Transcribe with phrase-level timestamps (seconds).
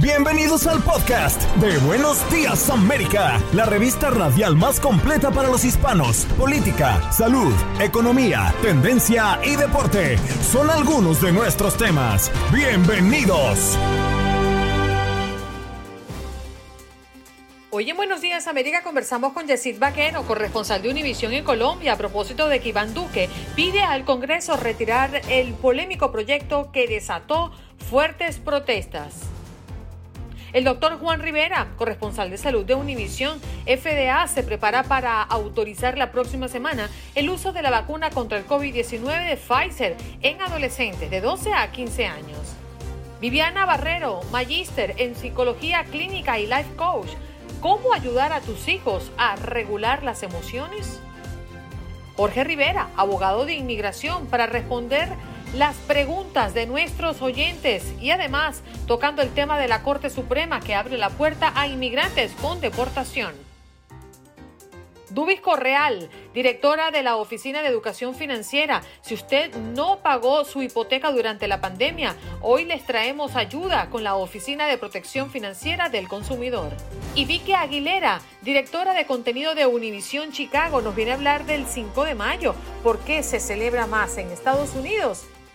[0.00, 6.24] Bienvenidos al podcast de Buenos Días América, la revista radial más completa para los hispanos.
[6.38, 12.30] Política, salud, economía, tendencia y deporte son algunos de nuestros temas.
[12.52, 13.76] Bienvenidos.
[17.70, 21.96] Hoy en Buenos Días América conversamos con Yesid Vaquero, corresponsal de Univisión en Colombia, a
[21.96, 27.50] propósito de que Iván Duque pide al Congreso retirar el polémico proyecto que desató
[27.90, 29.37] fuertes protestas.
[30.52, 36.10] El doctor Juan Rivera, corresponsal de salud de Univisión, FDA, se prepara para autorizar la
[36.10, 41.20] próxima semana el uso de la vacuna contra el COVID-19 de Pfizer en adolescentes de
[41.20, 42.38] 12 a 15 años.
[43.20, 47.10] Viviana Barrero, magíster en psicología clínica y life coach.
[47.60, 51.00] ¿Cómo ayudar a tus hijos a regular las emociones?
[52.16, 55.08] Jorge Rivera, abogado de inmigración, para responder
[55.54, 60.74] las preguntas de nuestros oyentes y además tocando el tema de la Corte Suprema que
[60.74, 63.32] abre la puerta a inmigrantes con deportación.
[65.10, 68.82] Dubis Correal, directora de la Oficina de Educación Financiera.
[69.00, 74.16] Si usted no pagó su hipoteca durante la pandemia, hoy les traemos ayuda con la
[74.16, 76.72] Oficina de Protección Financiera del Consumidor.
[77.14, 82.04] Y Vicky Aguilera, directora de contenido de Univisión Chicago, nos viene a hablar del 5
[82.04, 85.24] de mayo, por qué se celebra más en Estados Unidos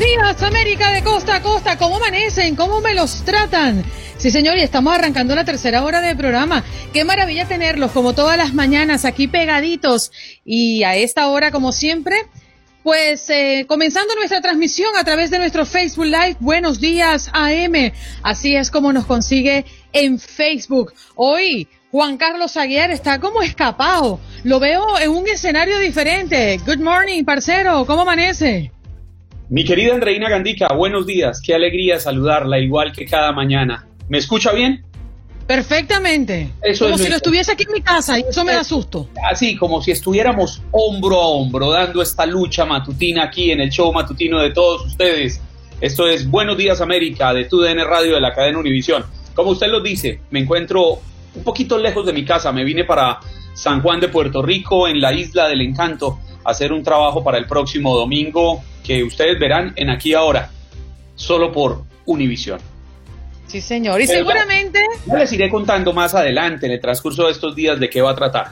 [0.00, 1.76] Días, América de costa a costa.
[1.76, 2.56] ¿Cómo amanecen?
[2.56, 3.84] ¿Cómo me los tratan?
[4.16, 6.64] Sí, señor, y estamos arrancando la tercera hora del programa.
[6.94, 10.10] Qué maravilla tenerlos como todas las mañanas aquí pegaditos.
[10.42, 12.16] Y a esta hora, como siempre,
[12.82, 17.92] pues eh, comenzando nuestra transmisión a través de nuestro Facebook Live, Buenos Días AM.
[18.22, 20.94] Así es como nos consigue en Facebook.
[21.14, 24.18] Hoy Juan Carlos Aguiar está como escapado.
[24.44, 26.58] Lo veo en un escenario diferente.
[26.64, 27.84] Good morning, parcero.
[27.84, 28.72] ¿Cómo amanece?
[29.50, 31.42] Mi querida Andreina Gandica, buenos días.
[31.44, 33.84] Qué alegría saludarla, igual que cada mañana.
[34.08, 34.84] ¿Me escucha bien?
[35.48, 36.52] Perfectamente.
[36.62, 38.62] Eso como es si lo lo estuviese aquí en mi casa y eso me da
[38.62, 39.08] susto.
[39.28, 43.92] Así como si estuviéramos hombro a hombro dando esta lucha matutina aquí en el show
[43.92, 45.40] matutino de todos ustedes.
[45.80, 49.04] Esto es Buenos Días América de TUDN Radio de la cadena Univisión.
[49.34, 51.00] Como usted lo dice, me encuentro
[51.34, 52.52] un poquito lejos de mi casa.
[52.52, 53.18] Me vine para
[53.54, 57.36] San Juan de Puerto Rico, en la Isla del Encanto, a hacer un trabajo para
[57.36, 60.50] el próximo domingo que ustedes verán en Aquí Ahora,
[61.16, 62.60] solo por Univisión.
[63.46, 64.00] Sí, señor.
[64.00, 67.78] Y Pero seguramente Ya les iré contando más adelante en el transcurso de estos días
[67.80, 68.48] de qué va a tratar.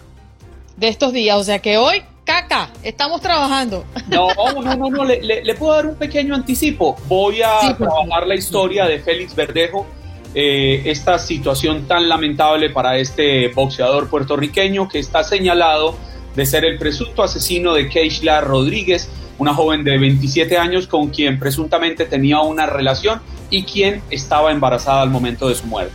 [0.77, 3.85] de estos días, o sea que hoy, caca, estamos trabajando.
[4.09, 6.97] No, no, no, no, le, le- le puedo dar un pequeño anticipo.
[7.09, 9.87] Voy a Sí, trabajar la historia de Félix Verdejo,
[10.35, 15.97] eh, esta situación tan lamentable para este boxeador puertorriqueño que está señalado
[16.37, 19.09] de ser el presunto asesino de Keishla Rodríguez,
[19.39, 25.03] una joven de 27 años con quien presuntamente tenía una relación y quien estaba embarazada
[25.03, 25.95] al momento de su muerte.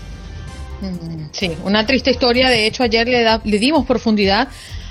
[0.81, 2.49] Mm, Sí, una triste historia.
[2.49, 4.47] De hecho, ayer le, dimos profundidad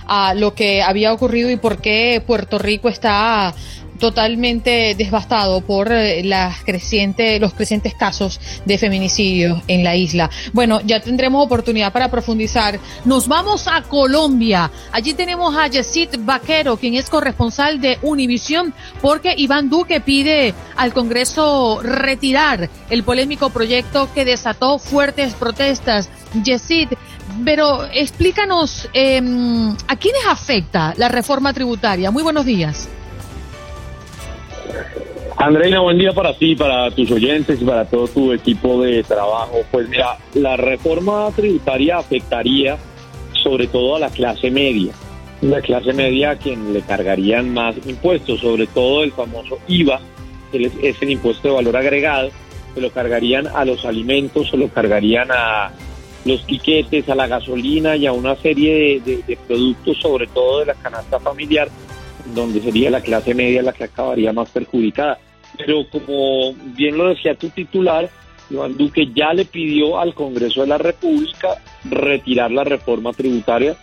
[0.07, 3.54] a lo que había ocurrido y por qué Puerto Rico está
[4.03, 6.57] totalmente devastado por eh, las
[7.39, 10.28] los crecientes casos de feminicidio en la isla.
[10.53, 12.81] Bueno, ya tendremos oportunidad para profundizar.
[13.04, 14.72] Nos vamos a Colombia.
[14.91, 20.93] Allí tenemos a Yesid Vaquero, quien es corresponsal de Univisión, porque Iván Duque pide al
[20.93, 26.10] Congreso retirar el polémico proyecto que desató fuertes protestas.
[26.43, 26.89] Yesid,
[27.45, 29.22] pero explícanos eh,
[29.87, 32.10] a quiénes afecta la reforma tributaria.
[32.10, 32.89] Muy buenos días.
[35.42, 39.65] Andreina, buen día para ti, para tus oyentes y para todo tu equipo de trabajo.
[39.72, 42.78] Pues mira, la reforma tributaria afectaría
[43.33, 44.92] sobre todo a la clase media.
[45.41, 50.00] la clase media a quien le cargarían más impuestos, sobre todo el famoso IVA,
[50.53, 52.30] que es el impuesto de valor agregado,
[52.72, 55.72] se lo cargarían a los alimentos, se lo cargarían a
[56.24, 60.74] los tiquetes, a la gasolina y a una serie de, productos, sobre todo de la
[60.74, 61.68] canasta familiar,
[62.33, 65.18] donde sería la clase media la que acabaría más perjudicada.
[65.57, 68.09] Pero como bien lo decía tu titular,
[68.51, 71.49] Iván Duque ya le pidió al Congreso de la República
[71.84, 73.77] retirar la reforma tributaria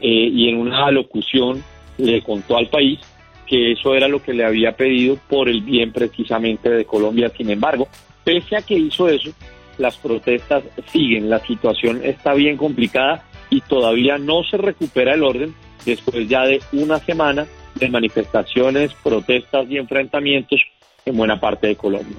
[0.00, 1.62] eh, y en una alocución
[1.98, 3.00] le contó al país
[3.46, 7.30] que eso era lo que le había pedido por el bien precisamente de Colombia.
[7.36, 7.88] Sin embargo,
[8.24, 9.30] pese a que hizo eso,
[9.78, 15.54] las protestas siguen, la situación está bien complicada y todavía no se recupera el orden
[15.84, 17.46] después ya de una semana
[17.76, 20.60] de manifestaciones, protestas y enfrentamientos
[21.06, 22.18] en buena parte de Colombia.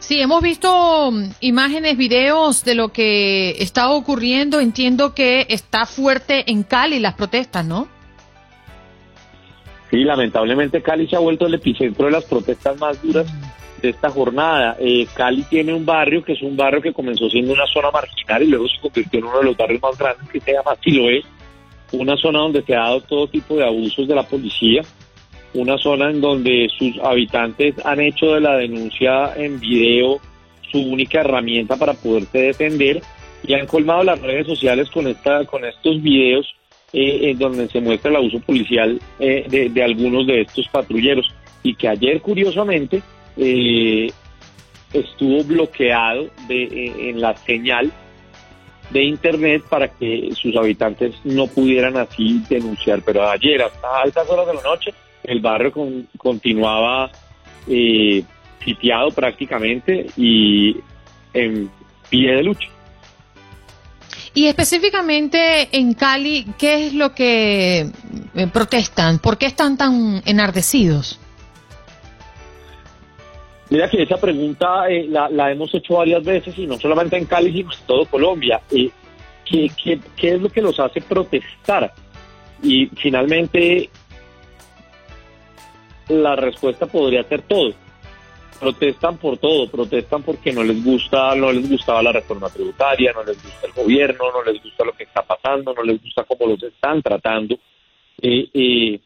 [0.00, 4.60] Sí, hemos visto mm, imágenes, videos de lo que está ocurriendo.
[4.60, 7.88] Entiendo que está fuerte en Cali las protestas, ¿no?
[9.90, 13.26] Sí, lamentablemente Cali se ha vuelto el epicentro de las protestas más duras
[13.80, 14.76] de esta jornada.
[14.80, 18.42] Eh, Cali tiene un barrio que es un barrio que comenzó siendo una zona marginal
[18.42, 21.22] y luego se convirtió en uno de los barrios más grandes que se llama Siloé,
[21.92, 24.82] una zona donde se ha dado todo tipo de abusos de la policía,
[25.54, 30.20] una zona en donde sus habitantes han hecho de la denuncia en video
[30.70, 33.00] su única herramienta para poderse defender
[33.42, 36.54] y han colmado las redes sociales con esta con estos videos
[36.92, 41.26] eh, en donde se muestra el abuso policial eh, de, algunos de estos patrulleros
[41.62, 43.02] y que ayer curiosamente
[43.36, 44.10] eh,
[44.92, 47.92] estuvo bloqueado de, eh, en la señal
[48.90, 53.02] de internet para que sus habitantes no pudieran así denunciar.
[53.04, 54.94] Pero ayer, hasta altas horas de la noche,
[55.24, 55.72] el barrio
[56.16, 57.10] continuaba
[57.66, 58.22] eh,
[58.64, 60.76] sitiado prácticamente y
[61.32, 61.70] en
[62.08, 62.68] pie de lucha.
[64.34, 67.90] Y específicamente en Cali, ¿qué es lo que
[68.34, 69.18] eh, protestan?
[69.18, 71.18] ¿Por qué están tan enardecidos?
[73.70, 77.52] Mira que esa pregunta eh, la, hemos hecho varias veces y no solamente en Cali,
[77.52, 78.60] sino en todo Colombia.
[78.70, 78.90] Eh,
[79.44, 79.70] ¿qué,
[80.16, 81.92] qué, es lo que los hace protestar?
[82.62, 83.90] Y finalmente
[86.08, 87.72] la respuesta podría ser todo.
[88.60, 93.22] Protestan por todo, protestan porque no les gusta, no les gustaba la reforma tributaria, no
[93.22, 96.46] les gusta el gobierno, no les gusta lo que está pasando, no les gusta cómo
[96.46, 97.56] los están tratando.
[98.20, 99.00] Eh,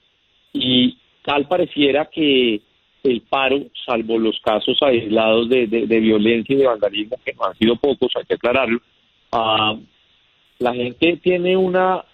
[0.55, 2.63] y tal pareciera que
[3.03, 7.77] el paro, salvo los casos aislados de, violencia y de vandalismo, que no han sido
[7.77, 8.81] pocos, hay que aclararlo,
[9.33, 9.77] ah,
[10.59, 12.05] la gente tiene una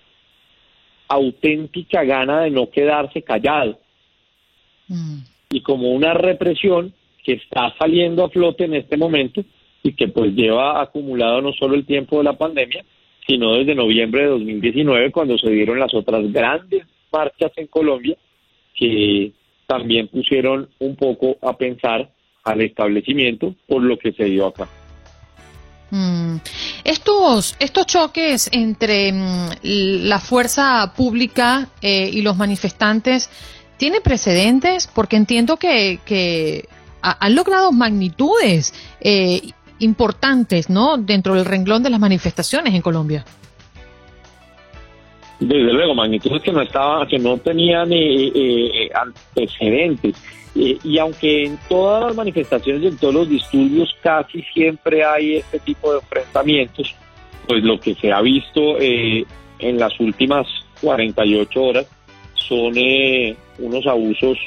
[1.09, 3.79] auténtica gana de no quedarse callado.
[4.89, 5.19] Mm.
[5.51, 6.93] Y como una represión
[7.25, 9.43] que está saliendo a flote en este momento
[9.83, 12.85] y que pues lleva acumulado no solo el tiempo de la pandemia,
[13.27, 18.17] sino desde noviembre de 2019 cuando se dieron las otras grandes marchas en Colombia
[18.75, 19.33] que
[19.67, 22.11] también pusieron un poco a pensar
[22.45, 24.69] al establecimiento por lo que se dio acá.
[25.91, 26.37] Mm.
[26.85, 33.31] Estos, estos choques entre mm, la fuerza pública eh, y los manifestantes
[33.79, 36.69] tienen precedentes porque entiendo que, que
[37.01, 40.99] han logrado magnitudes eh, importantes ¿no?
[40.99, 43.25] dentro del renglón de las manifestaciones en Colombia.
[45.41, 50.17] Desde luego, magnitudes que no estaba, que no tenían eh, eh, antecedentes.
[50.57, 55.37] Eh, y aunque en todas las manifestaciones y en todos los disturbios casi siempre hay
[55.37, 56.95] este tipo de enfrentamientos,
[57.47, 60.47] pues lo que se ha visto en las últimas
[60.81, 61.87] 48 horas
[62.47, 62.75] son
[63.59, 64.39] unos abusos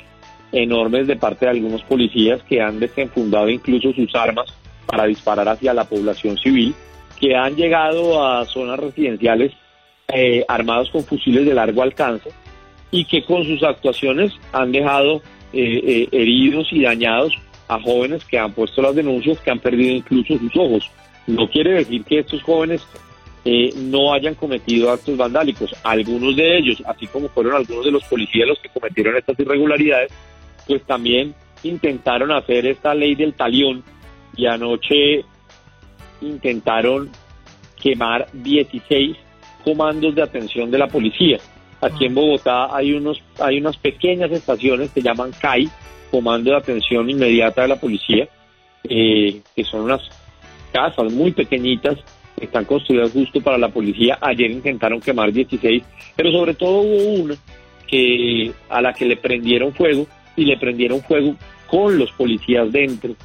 [0.52, 4.54] enormes de parte de algunos policías que han desenfundado incluso sus armas
[4.86, 6.76] para disparar hacia la población civil,
[7.20, 9.54] que han llegado a zonas residenciales
[10.14, 12.30] eh, armados con fusiles de largo alcance
[12.92, 15.22] y que con sus actuaciones han dejado
[15.54, 17.34] eh, eh, heridos y dañados
[17.70, 20.92] a jóvenes que han puesto las denuncias, que han perdido incluso sus ojos.
[21.28, 22.86] No quiere decir que estos jóvenes
[23.44, 25.74] no hayan cometido actos vandálicos.
[25.84, 30.12] Algunos de ellos, así como fueron algunos de los policías los que cometieron estas irregularidades,
[30.68, 31.34] pues también
[31.64, 33.84] intentaron hacer esta ley del talión
[34.36, 35.26] y anoche
[36.22, 37.10] intentaron
[37.82, 39.18] quemar 16
[39.64, 41.40] comandos de atención de la policía.
[41.82, 45.68] Aquí en Bogotá hay unos hay unas pequeñas estaciones que llaman CAI,
[46.12, 48.28] Comando de Atención Inmediata de la Policía,
[48.84, 50.02] eh, que son unas
[50.72, 52.04] casas muy pequeñitas que
[52.42, 54.18] están construidas justo para la policía.
[54.22, 55.84] Ayer intentaron quemar 16,
[56.16, 57.36] pero sobre todo hubo una
[57.88, 61.36] que a la que le prendieron fuego y le prendieron fuego
[61.68, 63.16] con los policías dentro,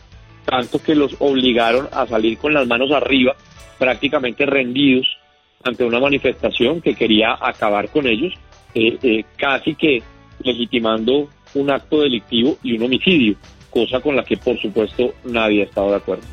[0.44, 3.34] tanto que los obligaron a salir con las manos arriba,
[3.78, 5.06] prácticamente rendidos
[5.64, 8.34] ante una manifestación que quería acabar con ellos
[8.74, 10.02] eh, eh, casi que
[10.42, 13.36] legitimando un acto delictivo y un homicidio,
[13.70, 16.26] cosa con la que por supuesto nadie ha estado de acuerdo.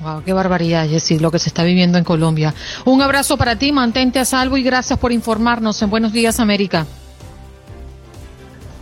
[0.00, 2.54] Wow, qué barbaridad, Jessy, lo que se está viviendo en Colombia.
[2.86, 6.86] Un abrazo para ti, mantente a salvo y gracias por informarnos en Buenos Días América.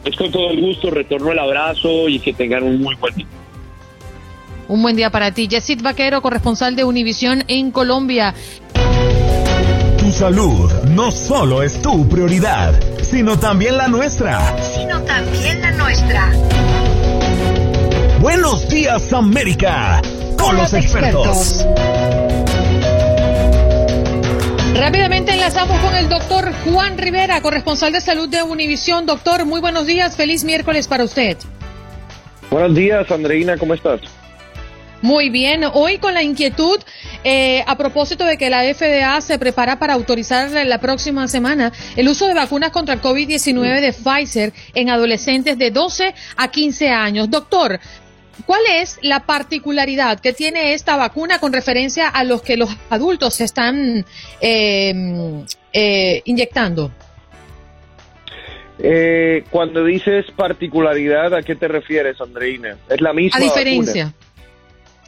[0.04, 3.26] Es con todo el gusto, retorno el abrazo y que tengan un muy buen día.
[4.68, 5.48] Un buen día para ti.
[5.48, 8.34] Yesid Vaquero, corresponsal de Univisión en Colombia.
[9.98, 14.56] Tu salud no solo es tu prioridad, sino también la nuestra.
[14.62, 16.32] Sino también la nuestra.
[18.20, 20.02] Buenos días, América,
[20.48, 21.66] con, los, expertos.
[24.74, 29.04] Rápidamente enlazamos con el doctor Juan Rivera, corresponsal de salud de Univisión.
[29.04, 31.36] Doctor, muy buenos días, feliz miércoles para usted.
[32.50, 34.00] Buenos días, Andreina, ¿cómo estás?
[35.02, 36.80] Muy bien, hoy con la inquietud
[37.24, 42.08] eh, a propósito de que la FDA se prepara para autorizar la próxima semana el
[42.08, 47.30] uso de vacunas contra el COVID-19 de Pfizer en adolescentes de 12 a 15 años.
[47.30, 47.78] Doctor,
[48.46, 53.34] ¿Cuál es la particularidad que tiene esta vacuna con referencia a los que los adultos
[53.34, 54.04] se están
[54.40, 56.90] eh, eh, inyectando?
[58.80, 62.76] Eh, cuando dices particularidad, ¿a qué te refieres, Andreina?
[62.88, 63.38] Es la misma.
[63.38, 64.14] A diferencia.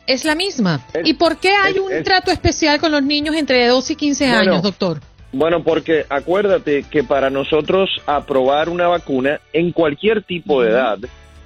[0.07, 0.85] Es la misma.
[1.05, 4.63] ¿Y por qué hay un trato especial con los niños entre 12 y 15 años,
[4.63, 5.01] doctor?
[5.33, 10.99] Bueno, porque acuérdate que para nosotros aprobar una vacuna en cualquier tipo de edad,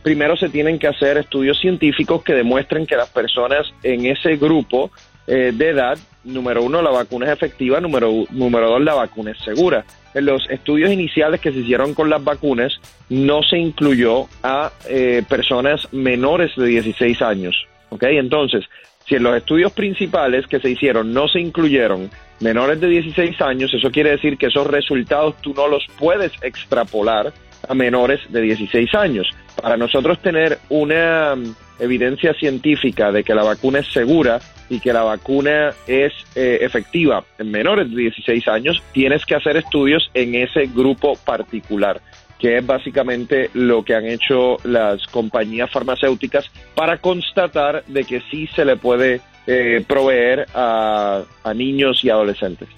[0.05, 4.91] primero se tienen que hacer estudios científicos que demuestren que las personas en ese grupo
[5.27, 9.39] eh, de edad, número uno, la vacuna es efectiva, número, número dos, la vacuna es
[9.39, 9.85] segura.
[10.13, 15.23] En los estudios iniciales que se hicieron con las vacunas, no se incluyó a eh,
[15.27, 17.67] personas menores de 16 años.
[17.89, 18.03] ¿ok?
[18.03, 18.67] Entonces,
[19.07, 23.73] si en los estudios principales que se hicieron no se incluyeron menores de 16 años,
[23.73, 27.33] eso quiere decir que esos resultados tú no los puedes extrapolar
[27.69, 29.31] a menores de 16 años.
[29.61, 34.93] Para nosotros tener una mm, evidencia científica de que la vacuna es segura y que
[34.93, 40.35] la vacuna es eh, efectiva en menores de 16 años, tienes que hacer estudios en
[40.35, 42.01] ese grupo particular
[42.39, 48.47] que es básicamente lo que han hecho las compañías farmacéuticas para constatar de que sí
[48.49, 52.69] se le puede eh, proveer a, a niños y adolescentes.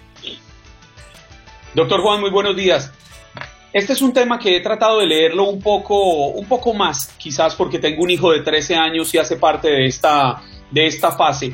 [1.75, 2.93] Doctor Juan, muy buenos días.
[3.77, 7.55] Este es un tema que he tratado de leerlo un poco, un poco más, quizás
[7.55, 10.41] porque tengo un hijo de 13 años y hace parte de esta,
[10.71, 11.53] de esta fase.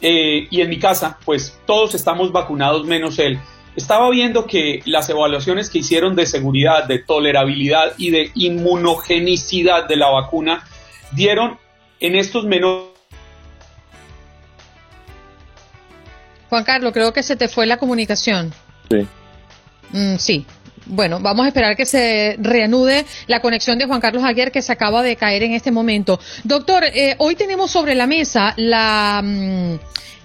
[0.00, 3.40] Eh, y en mi casa, pues todos estamos vacunados menos él.
[3.74, 9.96] Estaba viendo que las evaluaciones que hicieron de seguridad, de tolerabilidad y de inmunogenicidad de
[9.96, 10.64] la vacuna
[11.10, 11.58] dieron
[11.98, 12.90] en estos menores.
[16.48, 18.54] Juan Carlos, creo que se te fue la comunicación.
[18.88, 19.04] Sí.
[19.90, 20.46] Mm, sí,
[20.86, 24.72] bueno, vamos a esperar que se reanude la conexión de Juan Carlos Aguirre que se
[24.72, 26.18] acaba de caer en este momento.
[26.44, 29.20] Doctor, eh, hoy tenemos sobre la mesa la...
[29.22, 29.74] Mm,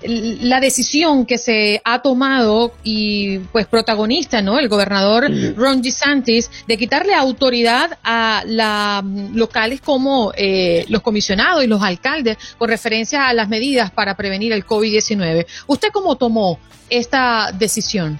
[0.03, 4.57] la decisión que se ha tomado y pues protagonista, ¿no?
[4.57, 11.63] El gobernador Ron DeSantis de quitarle autoridad a las mm, locales como eh, los comisionados
[11.63, 15.45] y los alcaldes con referencia a las medidas para prevenir el COVID-19.
[15.67, 18.19] ¿Usted cómo tomó esta decisión?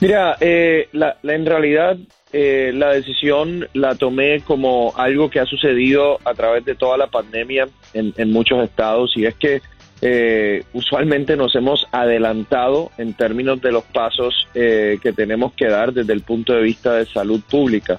[0.00, 1.96] Mira, eh, la, en realidad
[2.32, 7.08] eh, la decisión la tomé como algo que ha sucedido a través de toda la
[7.08, 9.60] pandemia en, en muchos estados y es que
[10.02, 15.92] eh, usualmente nos hemos adelantado en términos de los pasos eh, que tenemos que dar
[15.92, 17.98] desde el punto de vista de salud pública.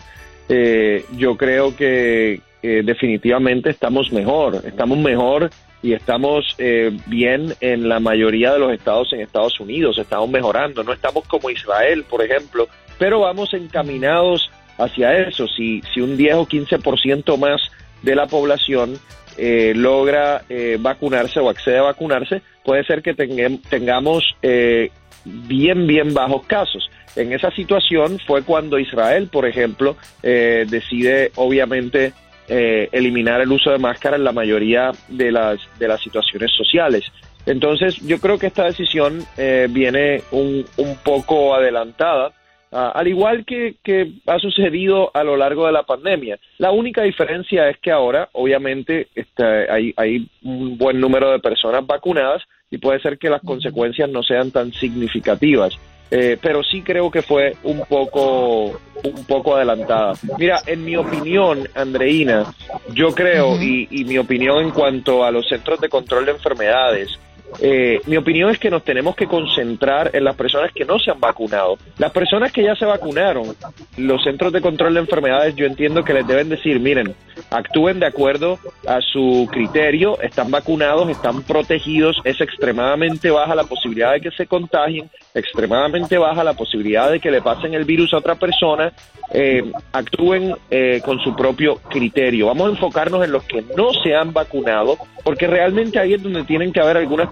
[0.50, 5.52] Eh, yo creo que eh, definitivamente estamos mejor, estamos mejor
[5.84, 10.84] y estamos eh, bien en la mayoría de los estados en Estados Unidos, estamos mejorando,
[10.84, 15.48] no estamos como Israel, por ejemplo, pero vamos encaminados hacia eso.
[15.48, 17.62] Si, si un 10 o 15% más
[18.02, 19.00] de la población
[19.38, 24.92] eh, logra eh, vacunarse o accede a vacunarse, puede ser que tengamos eh,
[25.26, 26.90] bien, bien bajos casos.
[27.16, 32.14] En esa situación fue cuando Israel, por ejemplo, eh, decide obviamente
[32.48, 37.12] eh, eliminar el uso de máscara en la mayoría de las, de las situaciones sociales.
[37.46, 42.28] Entonces, yo creo que esta decisión eh, viene un, un, poco adelantada,
[42.72, 46.38] uh, al igual que, que, ha sucedido a lo largo de la pandemia.
[46.60, 51.86] La única diferencia es que ahora, obviamente, este, hay, hay un buen número de personas
[51.86, 55.78] vacunadas y puede ser que las consecuencias no sean tan significativas.
[56.14, 60.14] Eh, pero sí creo que fue un poco un poco adelantada.
[60.38, 62.54] Mira, en mi opinión, Andreina,
[62.94, 67.18] yo creo, y, y mi opinión en cuanto a los centros de control de enfermedades,
[67.60, 71.12] eh, mi opinión es que nos tenemos que concentrar en las personas que no se
[71.12, 71.78] han vacunado.
[71.98, 73.56] Las personas que ya se vacunaron,
[73.98, 77.16] los centros de control de enfermedades, yo entiendo que les deben decir, miren,
[77.50, 84.14] actúen de acuerdo a su criterio, están vacunados, están protegidos, es extremadamente baja la posibilidad
[84.14, 88.18] de que se contagien, extremadamente baja la posibilidad de que le pasen el virus a
[88.18, 88.94] otra persona,
[89.34, 92.48] eh, actúen eh, con su propio criterio.
[92.48, 96.44] Vamos a enfocarnos en los que no se han vacunado, porque realmente ahí es donde
[96.44, 97.32] tienen que haber algunas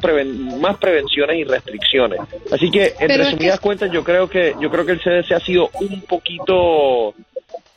[0.59, 2.19] más prevenciones y restricciones.
[2.51, 5.69] Así que, en resumidas cuentas, yo creo que yo creo que el CDC ha sido
[5.81, 7.13] un poquito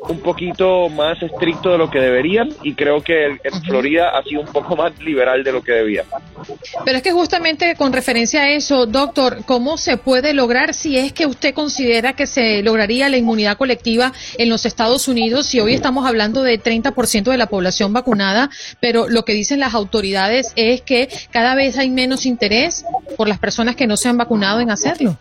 [0.08, 4.40] un poquito más estricto de lo que deberían y creo que en Florida ha sido
[4.40, 6.04] un poco más liberal de lo que debía.
[6.84, 11.12] Pero es que justamente con referencia a eso, doctor, ¿cómo se puede lograr si es
[11.12, 15.74] que usted considera que se lograría la inmunidad colectiva en los Estados Unidos si hoy
[15.74, 20.82] estamos hablando de 30% de la población vacunada, pero lo que dicen las autoridades es
[20.82, 22.84] que cada vez hay menos interés
[23.16, 25.16] por las personas que no se han vacunado en hacerlo?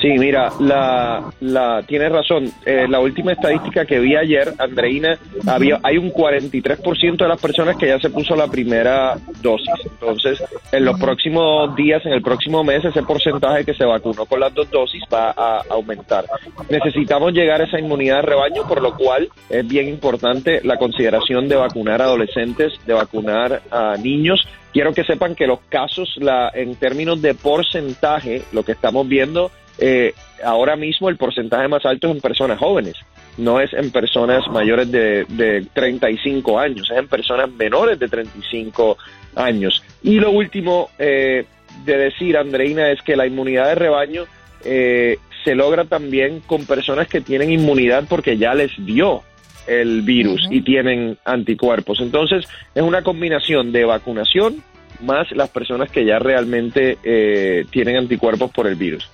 [0.00, 2.50] Sí, mira, la, la tienes razón.
[2.64, 7.76] Eh, la última estadística que vi ayer, Andreina, había hay un 43% de las personas
[7.76, 9.68] que ya se puso la primera dosis.
[9.84, 10.42] Entonces,
[10.72, 14.54] en los próximos días, en el próximo mes, ese porcentaje que se vacunó con las
[14.54, 16.24] dos dosis va a aumentar.
[16.70, 21.46] Necesitamos llegar a esa inmunidad de rebaño, por lo cual es bien importante la consideración
[21.46, 24.48] de vacunar a adolescentes, de vacunar a niños.
[24.72, 29.50] Quiero que sepan que los casos, la, en términos de porcentaje, lo que estamos viendo
[29.80, 32.94] eh, ahora mismo el porcentaje más alto es en personas jóvenes,
[33.38, 38.96] no es en personas mayores de, de 35 años, es en personas menores de 35
[39.34, 39.82] años.
[40.02, 41.46] Y lo último eh,
[41.84, 44.24] de decir, Andreina, es que la inmunidad de rebaño
[44.64, 49.22] eh, se logra también con personas que tienen inmunidad porque ya les dio
[49.66, 52.00] el virus y tienen anticuerpos.
[52.00, 54.62] Entonces, es una combinación de vacunación
[55.00, 59.08] más las personas que ya realmente eh, tienen anticuerpos por el virus.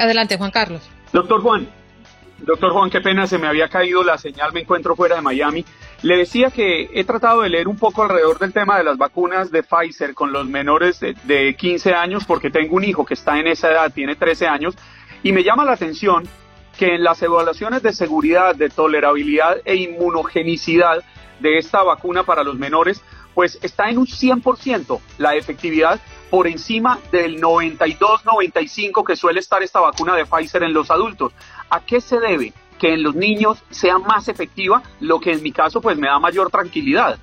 [0.00, 0.82] Adelante, Juan Carlos.
[1.12, 1.68] Doctor Juan,
[2.38, 5.62] doctor Juan, qué pena, se me había caído la señal, me encuentro fuera de Miami.
[6.02, 9.50] Le decía que he tratado de leer un poco alrededor del tema de las vacunas
[9.50, 13.38] de Pfizer con los menores de, de 15 años, porque tengo un hijo que está
[13.38, 14.74] en esa edad, tiene 13 años,
[15.22, 16.26] y me llama la atención
[16.78, 21.04] que en las evaluaciones de seguridad, de tolerabilidad e inmunogenicidad
[21.40, 23.02] de esta vacuna para los menores,
[23.34, 29.80] pues está en un 100% la efectividad por encima del 92-95 que suele estar esta
[29.80, 31.32] vacuna de Pfizer en los adultos.
[31.68, 32.52] ¿A qué se debe?
[32.78, 36.18] Que en los niños sea más efectiva, lo que en mi caso pues me da
[36.18, 37.18] mayor tranquilidad.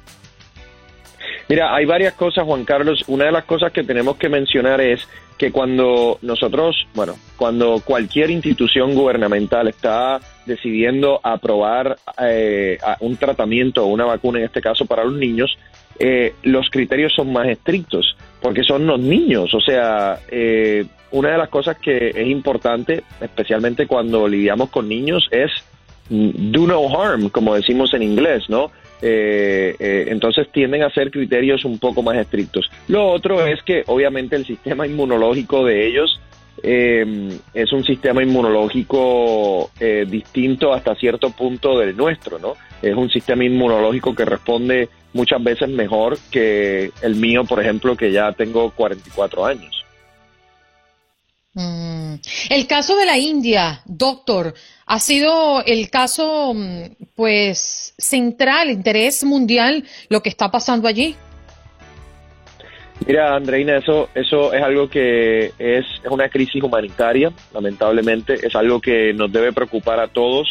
[1.49, 3.05] Mira, hay varias cosas, Juan Carlos.
[3.07, 8.29] Una de las cosas que tenemos que mencionar es que cuando nosotros, bueno, cuando cualquier
[8.31, 15.05] institución gubernamental está decidiendo aprobar eh, un tratamiento o una vacuna, en este caso para
[15.05, 15.57] los niños,
[15.99, 19.53] eh, los criterios son más estrictos porque son los niños.
[19.53, 25.27] O sea, eh, una de las cosas que es importante, especialmente cuando lidiamos con niños,
[25.31, 25.51] es
[26.09, 28.71] do no harm, como decimos en inglés, ¿no?
[29.01, 32.69] Eh, eh, entonces tienden a ser criterios un poco más estrictos.
[32.87, 36.19] Lo otro es que obviamente el sistema inmunológico de ellos
[36.63, 39.69] es un sistema inmunológico
[40.07, 42.53] distinto hasta cierto punto del nuestro, ¿no?
[42.81, 48.11] Es un sistema inmunológico que responde muchas veces mejor que el mío, por ejemplo, que
[48.11, 49.83] ya tengo 44 años.
[51.55, 52.15] Mm.
[52.49, 54.53] El caso de la India, doctor,
[54.85, 61.15] ha sido el caso, mm, pues, central, interés mundial, lo que está pasando allí.
[63.05, 69.13] Mira, Andreina, eso, eso es algo que es una crisis humanitaria, lamentablemente, es algo que
[69.13, 70.47] nos debe preocupar a todos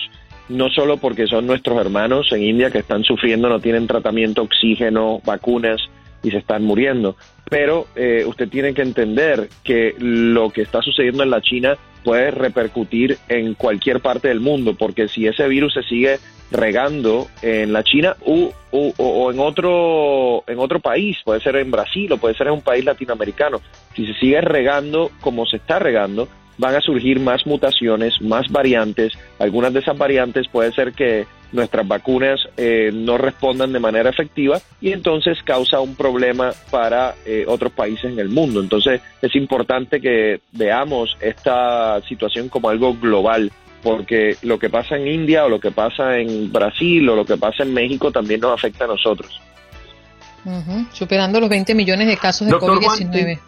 [0.48, 5.20] no solo porque son nuestros hermanos en India que están sufriendo, no tienen tratamiento, oxígeno,
[5.24, 5.80] vacunas
[6.22, 7.16] y se están muriendo,
[7.48, 12.30] pero eh, usted tiene que entender que lo que está sucediendo en la China puede
[12.30, 16.18] repercutir en cualquier parte del mundo, porque si ese virus se sigue
[16.50, 22.12] regando en la China o, o, en otro en otro país, puede ser en Brasil
[22.12, 23.60] o puede ser en un país latinoamericano,
[23.94, 26.28] si se sigue regando como se está regando,
[26.58, 29.12] van a surgir más mutaciones, más variantes.
[29.38, 34.60] Algunas de esas variantes puede ser que nuestras vacunas eh, no respondan de manera efectiva
[34.80, 38.60] y entonces causa un problema para eh, otros países en el mundo.
[38.60, 43.50] Entonces es importante que veamos esta situación como algo global
[43.82, 47.36] porque lo que pasa en India o lo que pasa en Brasil o lo que
[47.36, 49.40] pasa en México también nos afecta a nosotros.
[50.92, 53.38] Superando los 20 millones de casos de COVID-19.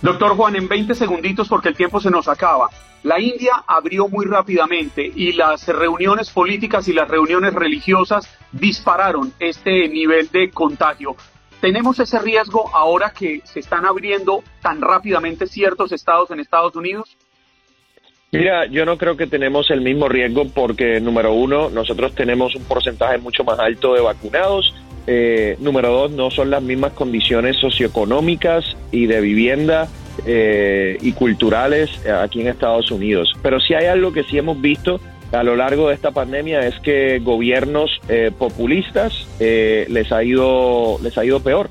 [0.00, 2.70] Doctor Juan, en 20 segunditos porque el tiempo se nos acaba.
[3.02, 9.88] La India abrió muy rápidamente y las reuniones políticas y las reuniones religiosas dispararon este
[9.88, 11.16] nivel de contagio.
[11.60, 17.16] ¿Tenemos ese riesgo ahora que se están abriendo tan rápidamente ciertos estados en Estados Unidos?
[18.30, 22.64] Mira, yo no creo que tenemos el mismo riesgo porque, número uno, nosotros tenemos un
[22.64, 24.72] porcentaje mucho más alto de vacunados.
[25.10, 29.88] Eh, número dos, no son las mismas condiciones socioeconómicas y de vivienda
[30.26, 33.32] eh, y culturales aquí en Estados Unidos.
[33.40, 35.00] Pero si hay algo que sí hemos visto
[35.32, 41.16] a lo largo de esta pandemia es que gobiernos eh, populistas les ha ido les
[41.16, 41.70] ha ido peor.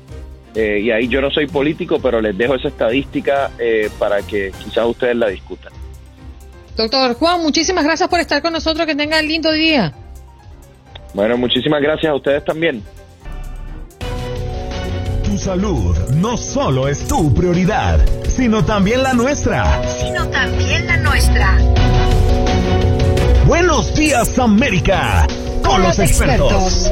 [0.56, 3.52] y ahí yo no soy político, pero les dejo esa estadística
[4.00, 5.72] para que quizás ustedes la discutan.
[6.76, 8.84] Doctor Juan, muchísimas gracias por estar con nosotros.
[8.84, 9.92] Que tenga el lindo día.
[11.14, 12.82] Bueno, muchísimas gracias a ustedes también.
[15.28, 18.00] Tu salud no solo es tu prioridad,
[18.34, 19.82] sino también la nuestra.
[20.00, 21.58] Sino también la nuestra.
[23.44, 25.26] Buenos días, América.
[25.62, 26.90] Con, los, expertos.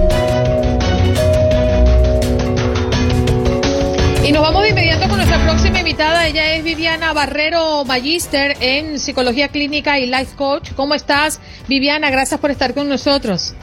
[4.22, 6.27] Y nos vamos de inmediato con nuestra próxima invitada.
[6.27, 10.72] Ella es Viviana Barrero Magister en Psicología Clínica y Life Coach.
[10.77, 12.11] ¿Cómo estás, Viviana?
[12.11, 13.55] Gracias por estar con nosotros.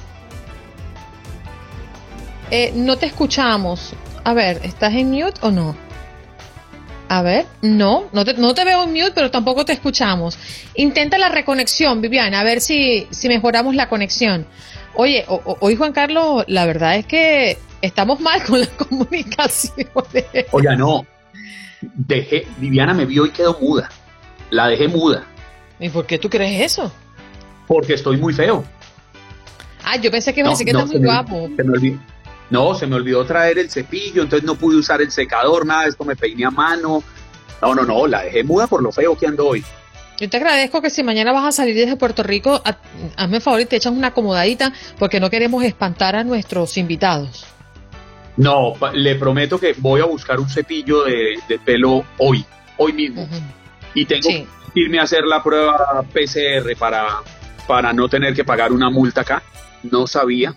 [2.50, 3.94] Eh, no te escuchamos.
[4.24, 5.76] A ver, ¿estás en mute o no?
[7.10, 10.38] A ver, no, no te, no te veo en mute, pero tampoco te escuchamos.
[10.76, 14.48] Intenta la reconexión, Viviana, a ver si, si mejoramos la conexión.
[14.96, 19.88] Oye, hoy Juan Carlos, la verdad es que estamos mal con la comunicación.
[20.52, 21.06] Oiga, no.
[21.82, 23.90] Dejé, Viviana me vio y quedó muda.
[24.50, 25.26] La dejé muda.
[25.80, 26.92] ¿Y por qué tú crees eso?
[27.68, 28.64] Porque estoy muy feo.
[29.84, 31.50] Ah, yo pensé que me decía que estás muy guapo.
[32.50, 36.04] No, se me olvidó traer el cepillo, entonces no pude usar el secador, nada, esto
[36.04, 37.04] me peiné a mano.
[37.62, 39.64] No, no, no, la dejé muda por lo feo que ando hoy.
[40.20, 42.62] Yo te agradezco que si mañana vas a salir desde Puerto Rico,
[43.18, 47.46] hazme favor y te echas una acomodadita porque no queremos espantar a nuestros invitados.
[48.38, 52.46] No, le prometo que voy a buscar un cepillo de, pelo hoy,
[52.78, 53.28] hoy mismo.
[53.94, 57.22] Y tengo que irme a hacer la prueba PCR para,
[57.68, 59.44] para no tener que pagar una multa acá.
[59.84, 60.56] No sabía.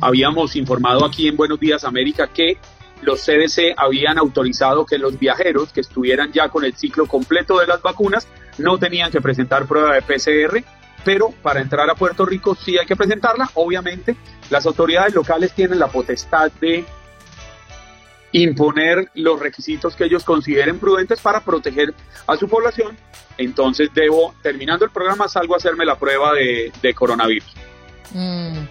[0.00, 2.58] Habíamos informado aquí en Buenos Días América que
[3.02, 7.66] los CDC habían autorizado que los viajeros que estuvieran ya con el ciclo completo de
[7.66, 8.26] las vacunas
[8.58, 10.64] no tenían que presentar prueba de PCR,
[11.04, 14.16] pero para entrar a Puerto Rico sí hay que presentarla, obviamente,
[14.50, 16.84] las autoridades locales tienen la potestad de
[18.32, 21.94] imponer los requisitos que ellos consideren prudentes para proteger
[22.26, 22.96] a su población.
[23.38, 27.54] Entonces debo, terminando el programa, salgo a hacerme la prueba de, coronavirus.
[28.12, 28.64] Mm,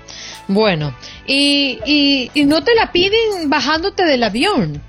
[0.47, 4.81] bueno, y, y, no te la piden bajándote del avión.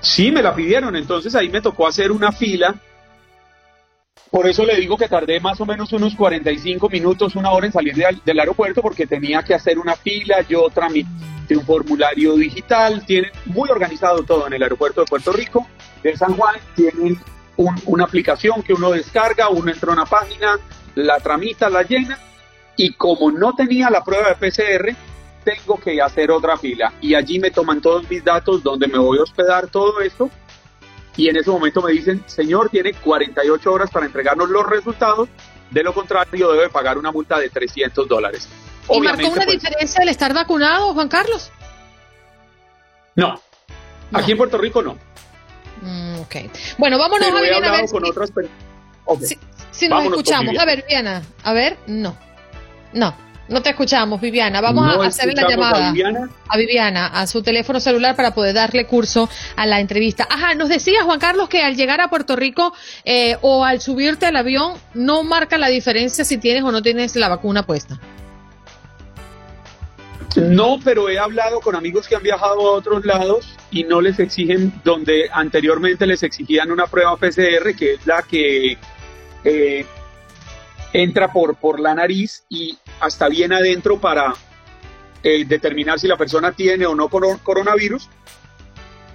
[0.00, 2.80] Sí, me la pidieron, entonces ahí me tocó hacer una fila
[4.30, 7.72] por eso le digo que tardé más o menos unos 45 minutos, una hora en
[7.72, 13.30] salir del aeropuerto porque tenía que hacer una fila, yo tramité un formulario digital, tienen
[13.46, 15.66] muy organizado todo en el aeropuerto de Puerto Rico,
[16.02, 17.18] de San Juan, tienen
[17.56, 20.58] una aplicación que uno descarga, uno entra a una página,
[20.94, 22.18] la tramita, la llena
[22.78, 24.96] y como no tenía la prueba de PCR,
[25.44, 29.18] tengo que hacer otra fila y allí me toman todos mis datos, donde me voy
[29.18, 30.30] a hospedar, todo esto
[31.18, 35.28] y en ese momento me dicen, señor, tiene 48 horas para entregarnos los resultados,
[35.68, 38.48] de lo contrario debe pagar una multa de 300 dólares.
[38.88, 41.50] ¿Y marcó una pues, diferencia el estar vacunado, Juan Carlos?
[43.16, 43.42] No,
[44.12, 44.96] aquí en Puerto Rico no.
[45.82, 46.36] Mm, ok.
[46.78, 47.64] Bueno, vámonos a ver.
[47.64, 48.32] A ver con otras
[49.72, 50.56] si, nos escuchamos.
[50.56, 51.22] A ver, Viana.
[51.42, 52.16] A ver, no.
[52.92, 53.14] No.
[53.48, 54.60] No te escuchamos, Viviana.
[54.60, 57.06] Vamos a hacer la llamada a Viviana?
[57.06, 60.26] a su teléfono celular para poder darle curso a la entrevista.
[60.30, 62.74] Ajá, nos decía Juan Carlos que al llegar a Puerto Rico
[63.04, 67.16] eh, o al subirte al avión no marca la diferencia si tienes o no tienes
[67.16, 67.98] la vacuna puesta.
[70.36, 74.18] No, pero he hablado con amigos que han viajado a otros lados y no les
[74.18, 78.76] exigen donde anteriormente les exigían una prueba PCR, que es la que
[79.44, 79.86] eh,
[80.92, 84.34] entra por, por la nariz y hasta bien adentro para
[85.22, 88.08] eh, determinar si la persona tiene o no coronavirus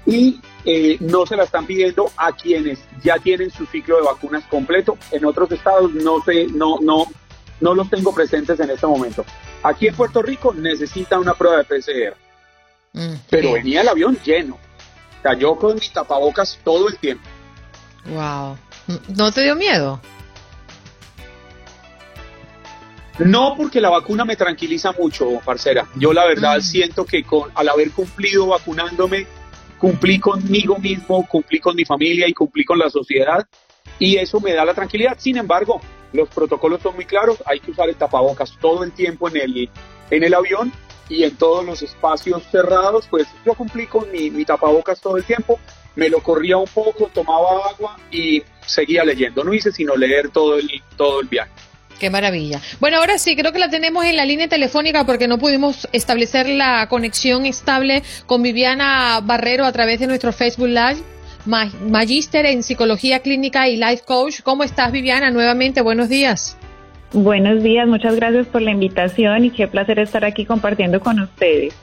[0.05, 4.43] y eh, no se la están pidiendo a quienes ya tienen su ciclo de vacunas
[4.45, 4.97] completo.
[5.11, 7.05] En otros estados no sé, no, no,
[7.61, 9.25] no los tengo presentes en este momento.
[9.63, 12.17] Aquí en Puerto Rico necesita una prueba de PCR.
[12.93, 14.57] Mm, pero venía el avión lleno.
[15.21, 17.23] Cayó con mis tapabocas todo el tiempo.
[18.07, 18.57] Wow.
[19.15, 20.01] ¿No te dio miedo?
[23.19, 25.87] No, porque la vacuna me tranquiliza mucho, parcera.
[25.95, 26.61] Yo la verdad mm.
[26.61, 29.27] siento que con, al haber cumplido vacunándome
[29.77, 33.45] cumplí conmigo mismo, cumplí con mi familia y cumplí con la sociedad
[33.99, 35.17] y eso me da la tranquilidad.
[35.19, 35.81] Sin embargo,
[36.13, 39.69] los protocolos son muy claros, hay que usar el tapabocas todo el tiempo en el,
[40.09, 40.71] en el avión
[41.09, 45.25] y en todos los espacios cerrados, pues yo cumplí con mi, mi tapabocas todo el
[45.25, 45.59] tiempo,
[45.95, 50.57] me lo corría un poco, tomaba agua y seguía leyendo, no hice sino leer todo
[50.57, 51.51] el, todo el viaje.
[51.99, 52.59] Qué maravilla.
[52.79, 56.49] Bueno, ahora sí, creo que la tenemos en la línea telefónica porque no pudimos establecer
[56.49, 61.01] la conexión estable con Viviana Barrero a través de nuestro Facebook Live.
[61.45, 64.41] Magíster en Psicología Clínica y Life Coach.
[64.43, 65.29] ¿Cómo estás, Viviana?
[65.29, 66.57] Nuevamente, buenos días.
[67.11, 71.75] Buenos días, muchas gracias por la invitación y qué placer estar aquí compartiendo con ustedes.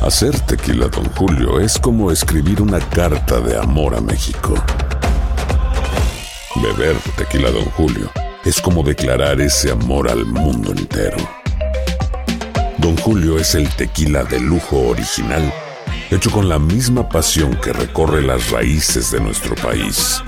[0.00, 4.54] Hacer tequila, don Julio, es como escribir una carta de amor a México.
[6.56, 8.10] Beber tequila, don Julio
[8.44, 11.18] es como declarar ese amor al mundo entero.
[12.78, 15.52] Don Julio es el tequila de lujo original,
[16.10, 20.22] hecho con la misma pasión que recorre las raíces de nuestro país.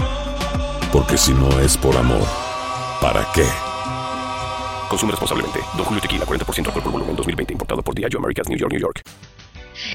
[0.92, 2.26] Porque si no es por amor,
[3.00, 3.46] ¿para qué?
[4.90, 5.60] Consume responsablemente.
[5.74, 7.54] Don Julio Tequila, 40% alcohol por volumen, 2020.
[7.54, 9.02] Importado por Diageo Americas, New York, New York.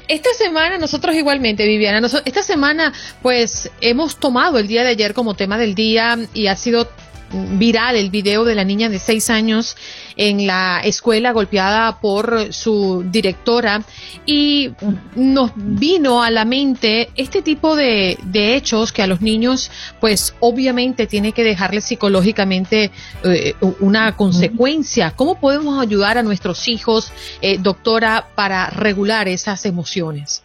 [0.08, 5.34] Esta semana nosotros igualmente, Viviana, esta semana pues hemos tomado el día de ayer como
[5.34, 6.88] tema del día y ha sido
[7.30, 9.76] viral el video de la niña de seis años
[10.16, 13.82] en la escuela golpeada por su directora
[14.26, 14.70] y
[15.14, 21.06] nos vino a la mente este tipo de, hechos que a los niños pues obviamente
[21.06, 22.90] tiene que dejarles psicológicamente
[23.24, 25.12] eh, una consecuencia.
[25.12, 27.12] ¿Cómo podemos ayudar a nuestros hijos,
[27.42, 30.42] eh, doctora, para regular esas emociones?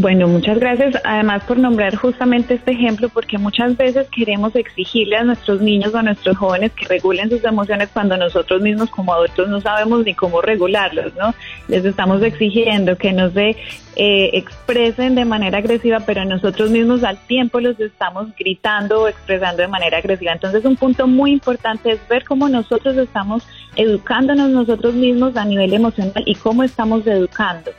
[0.00, 5.24] Bueno, muchas gracias además por nombrar justamente este ejemplo porque muchas veces queremos exigirle a
[5.24, 9.48] nuestros niños o a nuestros jóvenes que regulen sus emociones cuando nosotros mismos como adultos
[9.48, 11.34] no sabemos ni cómo regularlos, ¿no?
[11.66, 13.56] Les estamos exigiendo que no se
[13.96, 19.62] eh, expresen de manera agresiva, pero nosotros mismos al tiempo los estamos gritando o expresando
[19.62, 20.32] de manera agresiva.
[20.32, 23.42] Entonces un punto muy importante es ver cómo nosotros estamos
[23.74, 27.72] educándonos nosotros mismos a nivel emocional y cómo estamos educando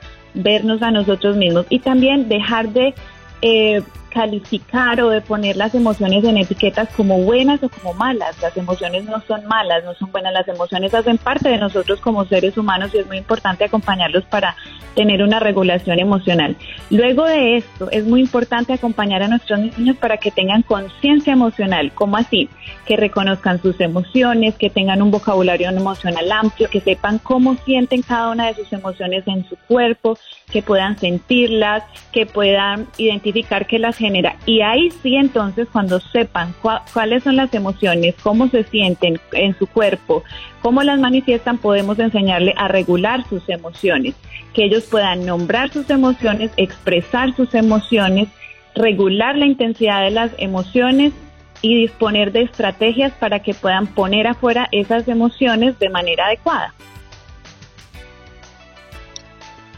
[0.44, 2.94] vernos a nosotros mismos y también dejar de
[3.42, 8.40] eh, calificar o de poner las emociones en etiquetas como buenas o como malas.
[8.42, 10.34] Las emociones no son malas, no son buenas.
[10.34, 14.56] Las emociones hacen parte de nosotros como seres humanos y es muy importante acompañarlos para
[14.96, 16.58] tener una regulación emocional.
[16.90, 21.92] Luego de esto, es muy importante acompañar a nuestros niños para que tengan conciencia emocional.
[21.94, 22.50] ¿Cómo así?
[22.86, 28.32] Que reconozcan sus emociones, que tengan un vocabulario emocional amplio, que sepan cómo sienten cada
[28.32, 30.18] una de sus emociones en su cuerpo,
[30.52, 34.38] que puedan sentirlas, que puedan identificar que las genera.
[34.46, 36.56] Y ahí sí, entonces, cuando sepan
[36.94, 40.24] cuáles son las emociones, cómo se sienten en su cuerpo,
[40.62, 44.16] cómo las manifiestan, podemos enseñarle a regular sus emociones,
[44.54, 48.30] que ellos puedan nombrar sus emociones, expresar sus emociones,
[48.74, 51.14] regular la intensidad de las emociones
[51.62, 56.74] y disponer de estrategias para que puedan poner afuera esas emociones de manera adecuada.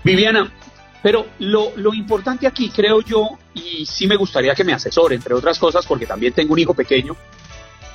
[0.04, 0.52] Viviana,
[1.02, 5.34] pero lo, lo, importante aquí, creo yo, y sí me gustaría que me asesore, entre
[5.34, 7.16] otras cosas, porque también tengo un hijo pequeño,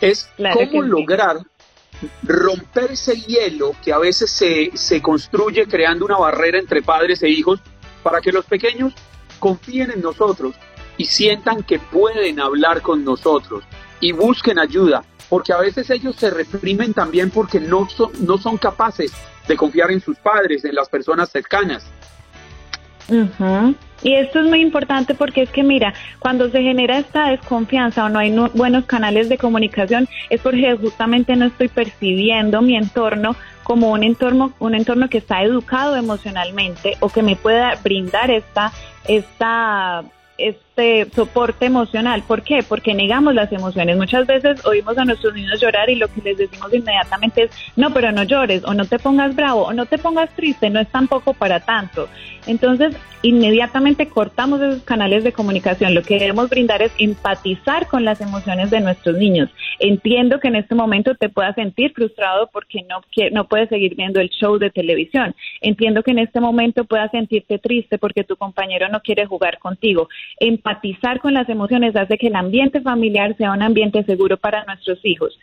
[0.00, 1.38] es cómo lograr
[2.22, 7.28] romper ese hielo que a veces se, se construye creando una barrera entre padres e
[7.28, 7.60] hijos
[8.02, 8.92] para que los pequeños
[9.38, 10.54] confíen en nosotros
[10.98, 13.64] y sientan que pueden hablar con nosotros
[14.00, 18.58] y busquen ayuda, porque a veces ellos se reprimen también porque no son, no son
[18.58, 19.12] capaces
[19.48, 21.84] de confiar en sus padres, en las personas cercanas.
[24.02, 28.08] Y esto es muy importante porque es que, mira, cuando se genera esta desconfianza o
[28.08, 33.90] no hay buenos canales de comunicación, es porque justamente no estoy percibiendo mi entorno como
[33.90, 38.72] un entorno, un entorno que está educado emocionalmente o que me pueda brindar esta,
[39.08, 40.04] esta
[40.76, 42.22] este soporte emocional.
[42.26, 42.62] ¿Por qué?
[42.62, 43.96] Porque negamos las emociones.
[43.96, 47.92] Muchas veces oímos a nuestros niños llorar y lo que les decimos inmediatamente es, no,
[47.92, 50.88] pero no llores, o no te pongas bravo, o no te pongas triste, no es
[50.88, 52.08] tampoco para tanto.
[52.46, 55.94] Entonces, inmediatamente cortamos esos canales de comunicación.
[55.94, 59.50] Lo que queremos brindar es empatizar con las emociones de nuestros niños.
[59.80, 63.00] Entiendo que en este momento te puedas sentir frustrado porque no,
[63.32, 65.34] no puedes seguir viendo el show de televisión.
[65.60, 70.08] Entiendo que en este momento puedas sentirte triste porque tu compañero no quiere jugar contigo
[70.38, 70.65] empatizar
[71.20, 75.38] con las emociones hace que el ambiente familiar sea un ambiente seguro para nuestros hijos.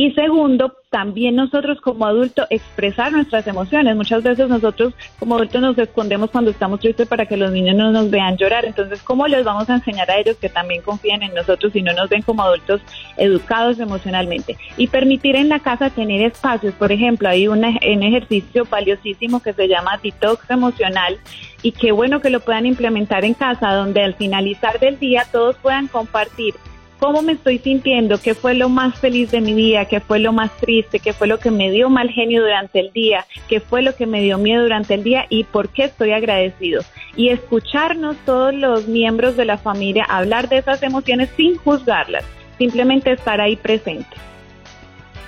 [0.00, 3.96] Y segundo, también nosotros como adultos expresar nuestras emociones.
[3.96, 7.90] Muchas veces nosotros como adultos nos escondemos cuando estamos tristes para que los niños no
[7.90, 8.64] nos vean llorar.
[8.64, 11.92] Entonces, ¿cómo les vamos a enseñar a ellos que también confíen en nosotros y no
[11.94, 12.80] nos ven como adultos
[13.16, 14.56] educados emocionalmente?
[14.76, 16.74] Y permitir en la casa tener espacios.
[16.74, 21.18] Por ejemplo, hay un, un ejercicio valiosísimo que se llama detox emocional
[21.62, 25.56] y qué bueno que lo puedan implementar en casa, donde al finalizar del día todos
[25.56, 26.54] puedan compartir
[26.98, 30.32] cómo me estoy sintiendo, qué fue lo más feliz de mi día, qué fue lo
[30.32, 33.82] más triste, qué fue lo que me dio mal genio durante el día, qué fue
[33.82, 36.82] lo que me dio miedo durante el día y por qué estoy agradecido.
[37.16, 42.24] Y escucharnos todos los miembros de la familia hablar de esas emociones sin juzgarlas,
[42.58, 44.16] simplemente estar ahí presente.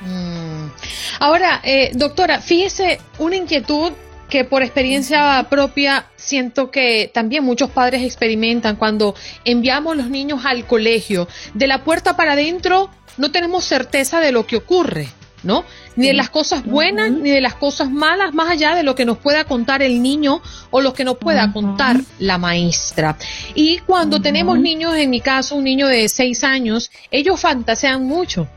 [0.01, 0.71] Mm.
[1.21, 3.93] Ahora, eh, doctora, fíjese una inquietud
[4.31, 9.15] que por experiencia propia siento que también muchos padres experimentan cuando
[9.45, 11.29] enviamos los niños al colegio.
[11.55, 15.09] De la puerta para adentro no tenemos certeza de lo que ocurre.
[15.43, 15.65] ¿no?
[15.97, 19.07] Ni de las cosas buenas ni de las cosas malas, más allá de lo que
[19.07, 23.17] nos pueda contar el niño o lo que nos pueda contar la maestra.
[23.55, 28.49] Y cuando tenemos niños, en mi caso, un niño de seis años, ellos fantasean mucho.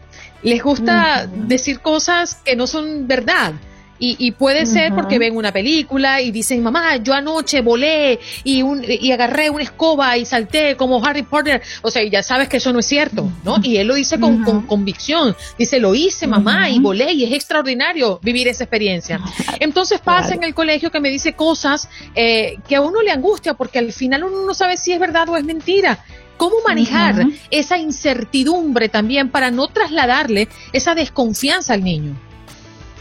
[0.42, 3.54] Les gusta decir cosas que no son verdad.
[4.00, 8.84] Y, puede ser porque ven una película y dicen, mamá, yo anoche volé y, un,
[8.86, 11.62] y agarré una escoba y salté como Harry Potter.
[11.82, 13.58] O sea, ya sabes que eso no es cierto, ¿no?
[13.64, 15.36] Y él lo dice con, convicción.
[15.58, 19.22] Dice, lo hice, mamá, y volé y es extraordinario vivir esa experiencia.
[19.62, 23.54] Entonces pasa en el colegio que me dice cosas eh, que a uno le angustia
[23.54, 26.04] porque al final uno no sabe si es verdad o es mentira.
[26.36, 32.20] ¿Cómo manejar esa incertidumbre también para no trasladarle esa desconfianza al niño?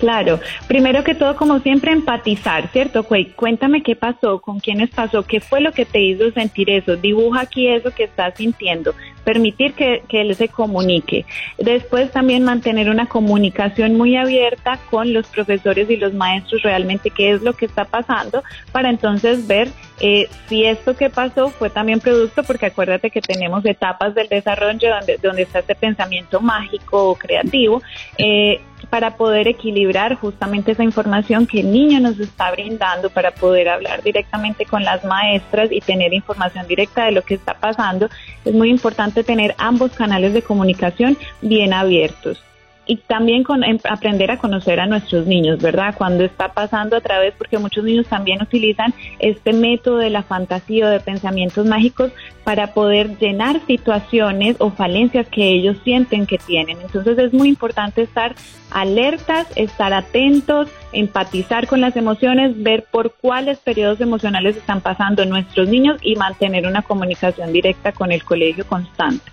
[0.02, 3.06] Claro, primero que todo, como siempre, empatizar, ¿cierto?
[3.36, 7.42] Cuéntame qué pasó, con quiénes pasó, qué fue lo que te hizo sentir eso, dibuja
[7.42, 11.24] aquí eso que estás sintiendo, permitir que, que él se comunique.
[11.58, 17.32] Después también mantener una comunicación muy abierta con los profesores y los maestros realmente qué
[17.32, 19.68] es lo que está pasando para entonces ver
[20.00, 24.90] eh, si esto que pasó fue también producto, porque acuérdate que tenemos etapas del desarrollo
[24.90, 27.80] donde, donde está este pensamiento mágico o creativo,
[28.18, 33.68] eh, para poder equilibrar justamente esa información que el niño nos está brindando para poder
[33.68, 38.08] hablar directamente con las maestras y tener información directa de lo que está pasando.
[38.44, 42.42] Es muy importante tener ambos canales de comunicación bien abiertos
[42.86, 45.94] y también con, em, aprender a conocer a nuestros niños, ¿verdad?
[45.96, 50.86] Cuando está pasando a través, porque muchos niños también utilizan este método de la fantasía
[50.86, 52.12] o de pensamientos mágicos
[52.44, 56.78] para poder llenar situaciones o falencias que ellos sienten que tienen.
[56.80, 58.34] Entonces es muy importante estar
[58.72, 65.68] alertas, estar atentos, empatizar con las emociones, ver por cuáles periodos emocionales están pasando nuestros
[65.68, 69.30] niños y mantener una comunicación directa con el colegio constante.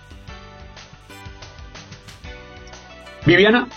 [3.26, 3.68] Viviana,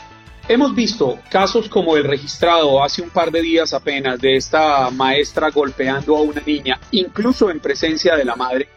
[0.47, 5.49] hemos visto casos como el registrado hace un par de días apenas de esta maestra
[5.49, 8.69] golpeando a una niña, incluso en presencia de la madre,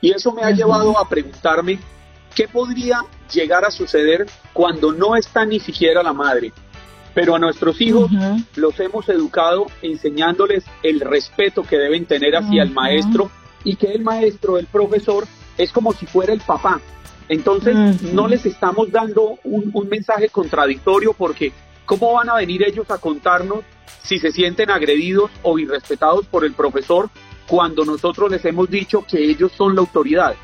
[0.00, 1.78] y eso me ha llevado a preguntarme
[2.34, 3.00] qué podría
[3.32, 6.52] llegar a suceder cuando no está ni siquiera la madre.
[7.14, 8.10] Pero a nuestros hijos
[8.54, 13.30] los hemos educado enseñándoles el respeto que deben tener hacia el maestro
[13.64, 16.78] y que el maestro, el profesor, es como si fuera el papá,
[17.28, 21.52] entonces, no les estamos dando un, mensaje contradictorio porque
[21.84, 23.60] ¿cómo van a venir ellos a contarnos
[24.02, 27.10] si se sienten agredidos o irrespetados por el profesor
[27.46, 30.34] cuando nosotros les hemos dicho que ellos son la autoridad?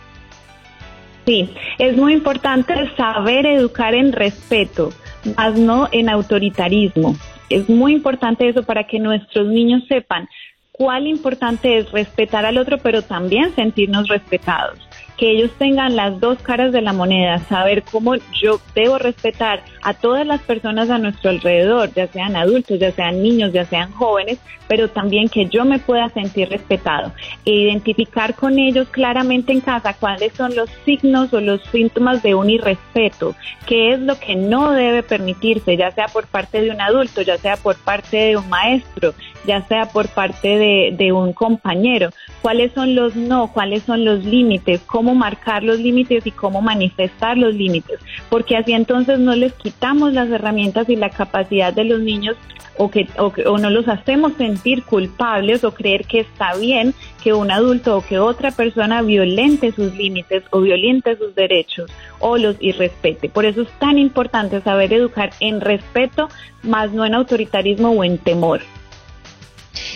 [1.25, 4.90] Sí, es muy importante saber educar en respeto,
[5.37, 7.16] más no en autoritarismo.
[7.49, 10.29] Es muy importante eso para que nuestros niños sepan
[10.73, 14.81] cuál importante es respetar al otro, pero también sentirnos respetados
[15.22, 19.94] que ellos tengan las dos caras de la moneda, saber cómo yo debo respetar a
[19.94, 24.40] todas las personas a nuestro alrededor, ya sean adultos, ya sean niños, ya sean jóvenes,
[24.66, 27.12] pero también que yo me pueda sentir respetado.
[27.44, 32.35] E identificar con ellos claramente en casa cuáles son los signos o los síntomas de
[32.35, 36.80] un irrespeto, qué es lo que no debe permitirse, ya sea por parte de un
[36.80, 39.14] adulto, ya sea por parte de un maestro,
[39.46, 44.24] ya sea por parte de, de un compañero, cuáles son los no, cuáles son los
[44.24, 49.53] límites, cómo marcar los límites y cómo manifestar los límites, porque así entonces no les
[49.55, 52.37] quitamos las herramientas y la capacidad de los niños
[52.79, 57.51] o, que, o, no los hacemos sentir culpables o creer que está bien que un
[57.51, 63.29] adulto o que otra persona violente sus límites o violente sus derechos o los irrespete.
[63.29, 66.29] Por eso es tan importante saber educar en respeto,
[66.62, 68.62] más no en autoritarismo o en temor.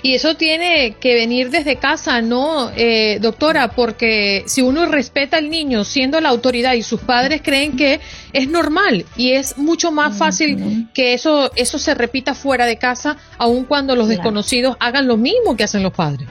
[0.02, 3.68] Y eso tiene que venir desde casa, ¿no, eh, doctora?
[3.72, 8.00] Porque si uno respeta al niño siendo la autoridad y sus padres creen que
[8.33, 13.16] es normal y es mucho más fácil que eso, eso se repita fuera de casa,
[13.38, 16.29] aun cuando los desconocidos hagan lo mismo que hacen los padres.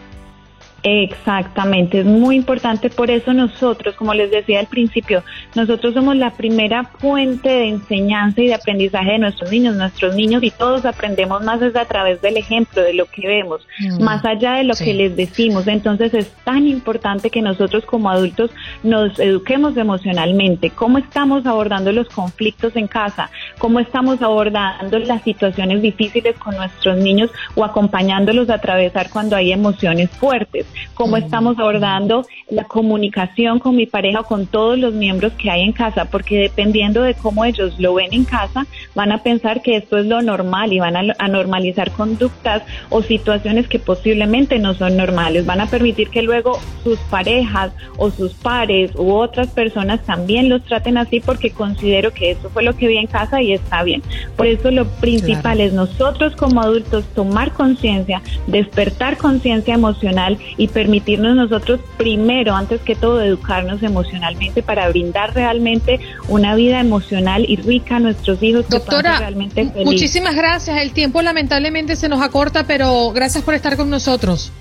[0.87, 2.91] Exactamente, es muy importante.
[2.91, 5.23] Por eso nosotros, como les decía al principio,
[5.55, 9.75] nosotros somos la primera fuente de enseñanza y de aprendizaje de nuestros niños.
[9.75, 13.65] Nuestros niños y todos aprendemos más desde a través del ejemplo, de lo que vemos,
[13.79, 14.03] mm.
[14.03, 15.65] más allá de lo que les decimos.
[15.65, 18.51] Entonces es tan importante que nosotros como adultos
[18.83, 20.69] nos eduquemos emocionalmente.
[20.69, 23.31] ¿Cómo estamos abordando los conflictos en casa?
[23.57, 29.51] ¿Cómo estamos abordando las situaciones difíciles con nuestros niños o acompañándolos a atravesar cuando hay
[29.51, 30.67] emociones fuertes?
[30.93, 35.61] Cómo estamos abordando la comunicación con mi pareja o con todos los miembros que hay
[35.61, 39.77] en casa, porque dependiendo de cómo ellos lo ven en casa, van a pensar que
[39.77, 44.95] esto es lo normal y van a, normalizar conductas o situaciones que posiblemente no son
[44.95, 45.45] normales.
[45.45, 50.63] Van a permitir que luego sus parejas o sus pares u otras personas también los
[50.63, 54.01] traten así porque considero que eso fue lo que vi en casa y está bien.
[54.37, 61.35] Por eso lo principal es nosotros como adultos tomar conciencia, despertar conciencia emocional y permitirnos
[61.35, 67.97] nosotros primero, antes que todo, educarnos emocionalmente para brindar realmente una vida emocional y rica
[67.97, 68.67] a nuestros hijos.
[68.69, 70.81] Doctora, realmente muchísimas gracias.
[70.81, 74.51] El tiempo lamentablemente se nos acorta, pero gracias por estar con nosotros.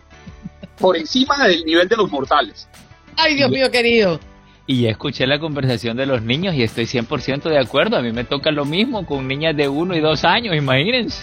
[0.78, 2.68] por encima del nivel de los mortales.
[3.16, 4.20] Ay, Dios mío, querido.
[4.66, 7.96] Y escuché la conversación de los niños y estoy 100% de acuerdo.
[7.96, 11.22] A mí me toca lo mismo con niñas de uno y dos años, imagínense.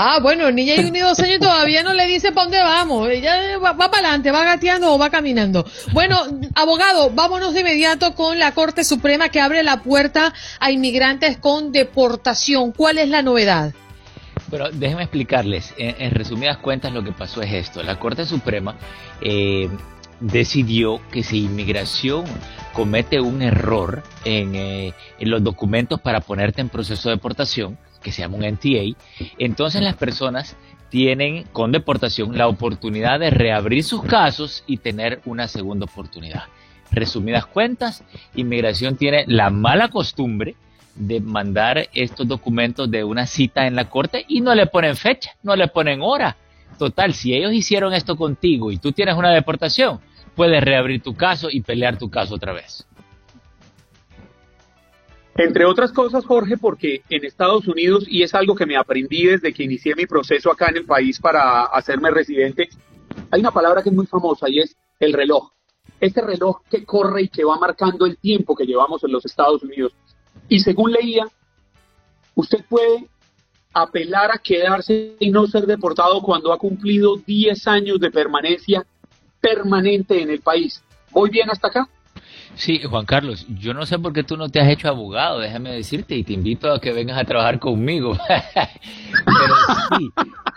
[0.00, 3.08] Ah, bueno, niña y dos años todavía no le dice para dónde vamos.
[3.08, 5.66] Ella va, para adelante, va gateando o va caminando.
[5.92, 6.20] Bueno,
[6.54, 11.72] abogado, vámonos de inmediato con la Corte Suprema que abre la puerta a inmigrantes con
[11.72, 12.70] deportación.
[12.70, 13.74] ¿Cuál es la novedad?
[14.46, 15.74] Bueno, déjenme explicarles.
[15.76, 17.82] En, resumidas cuentas, lo que pasó es esto.
[17.82, 18.76] La Corte Suprema
[19.20, 19.68] eh,
[20.20, 22.24] decidió que si inmigración
[22.72, 27.76] comete un error en, eh, en los documentos para ponerte en proceso de deportación,
[28.08, 28.96] que se llama un NTA,
[29.38, 30.56] entonces las personas
[30.88, 36.44] tienen con deportación la oportunidad de reabrir sus casos y tener una segunda oportunidad.
[36.90, 38.02] Resumidas cuentas,
[38.34, 40.56] inmigración tiene la mala costumbre
[40.94, 45.32] de mandar estos documentos de una cita en la corte y no le ponen fecha,
[45.42, 46.34] no le ponen hora.
[46.78, 50.00] Total, si ellos hicieron esto contigo y tú tienes una deportación,
[50.34, 52.87] puedes reabrir tu caso y pelear tu caso otra vez.
[55.38, 59.52] Entre otras cosas, Jorge, porque en Estados Unidos, y es algo que me aprendí desde
[59.52, 62.68] que inicié mi proceso acá en el país para hacerme residente,
[63.30, 65.52] hay una palabra que es muy famosa y es el reloj.
[66.00, 69.62] Este reloj que corre y que va marcando el tiempo que llevamos en los Estados
[69.62, 69.94] Unidos.
[70.48, 71.24] Y según leía,
[72.34, 73.06] usted puede
[73.72, 78.84] apelar a quedarse y no ser deportado cuando ha cumplido 10 años de permanencia
[79.40, 80.82] permanente en el país.
[81.12, 81.88] ¿Voy bien hasta acá?
[82.58, 85.70] Sí, Juan Carlos, yo no sé por qué tú no te has hecho abogado, déjame
[85.70, 88.18] decirte, y te invito a que vengas a trabajar conmigo.
[88.28, 89.54] pero
[89.96, 90.10] sí,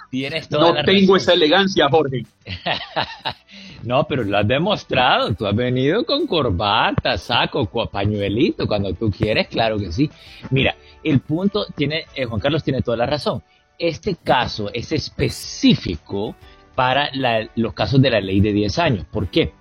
[0.10, 2.26] tienes toda No tengo esa elegancia, Jorge.
[3.84, 9.48] no, pero lo has demostrado, tú has venido con corbata, saco, pañuelito, cuando tú quieres,
[9.48, 10.10] claro que sí.
[10.50, 13.44] Mira, el punto tiene, eh, Juan Carlos tiene toda la razón.
[13.78, 16.36] Este caso es específico
[16.74, 17.12] para
[17.54, 19.06] los casos de la ley de 10 años.
[19.06, 19.54] ¿Por qué?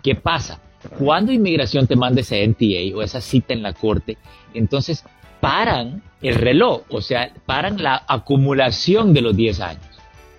[0.00, 0.60] ¿Qué pasa?
[0.98, 4.16] Cuando inmigración te manda ese NTA o esa cita en la corte,
[4.54, 5.04] entonces
[5.40, 9.82] paran el reloj, o sea, paran la acumulación de los 10 años.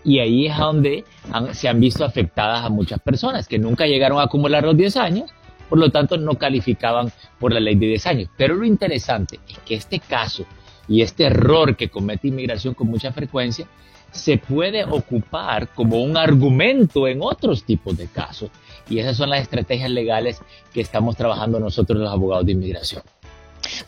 [0.03, 1.03] Y ahí es donde
[1.51, 5.31] se han visto afectadas a muchas personas que nunca llegaron a acumular los 10 años,
[5.67, 8.29] por lo tanto no calificaban por la ley de 10 años.
[8.37, 10.45] Pero lo interesante es que este caso
[10.87, 13.67] y este error que comete inmigración con mucha frecuencia
[14.11, 18.49] se puede ocupar como un argumento en otros tipos de casos.
[18.89, 20.39] Y esas son las estrategias legales
[20.73, 23.03] que estamos trabajando nosotros los abogados de inmigración.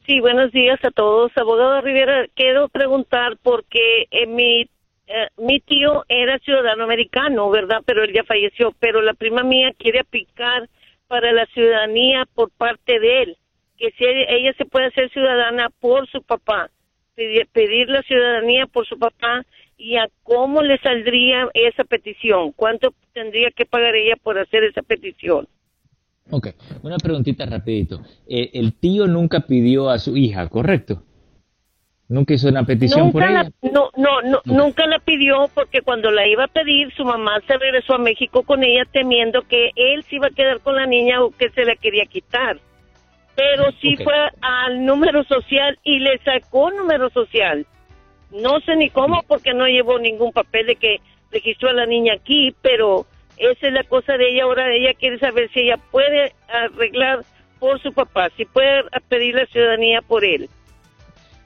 [0.08, 1.30] Sí, buenos días a todos.
[1.36, 4.62] Abogado Rivera, quiero preguntar porque eh, mi,
[5.06, 7.82] eh, mi tío era ciudadano americano, ¿verdad?
[7.84, 8.72] Pero él ya falleció.
[8.80, 10.66] Pero la prima mía quiere aplicar
[11.08, 13.36] para la ciudadanía por parte de él.
[13.76, 16.70] Que si ella se puede hacer ciudadana por su papá.
[17.14, 19.44] Pedir, pedir la ciudadanía por su papá
[19.76, 22.52] y a cómo le saldría esa petición.
[22.52, 25.46] ¿Cuánto tendría que pagar ella por hacer esa petición?
[26.30, 26.48] Ok,
[26.82, 28.00] una preguntita rapidito.
[28.28, 31.02] Eh, el tío nunca pidió a su hija, ¿correcto?
[32.08, 33.50] ¿Nunca hizo una petición por ella?
[33.60, 37.58] No, no, no nunca la pidió porque cuando la iba a pedir, su mamá se
[37.58, 41.22] regresó a México con ella temiendo que él se iba a quedar con la niña
[41.22, 42.58] o que se la quería quitar.
[43.36, 47.66] Pero sí fue al número social y le sacó número social.
[48.30, 51.00] No sé ni cómo porque no llevó ningún papel de que
[51.30, 53.06] registró a la niña aquí, pero
[53.38, 54.44] esa es la cosa de ella.
[54.44, 57.24] Ahora ella quiere saber si ella puede arreglar
[57.58, 60.48] por su papá, si puede pedir la ciudadanía por él.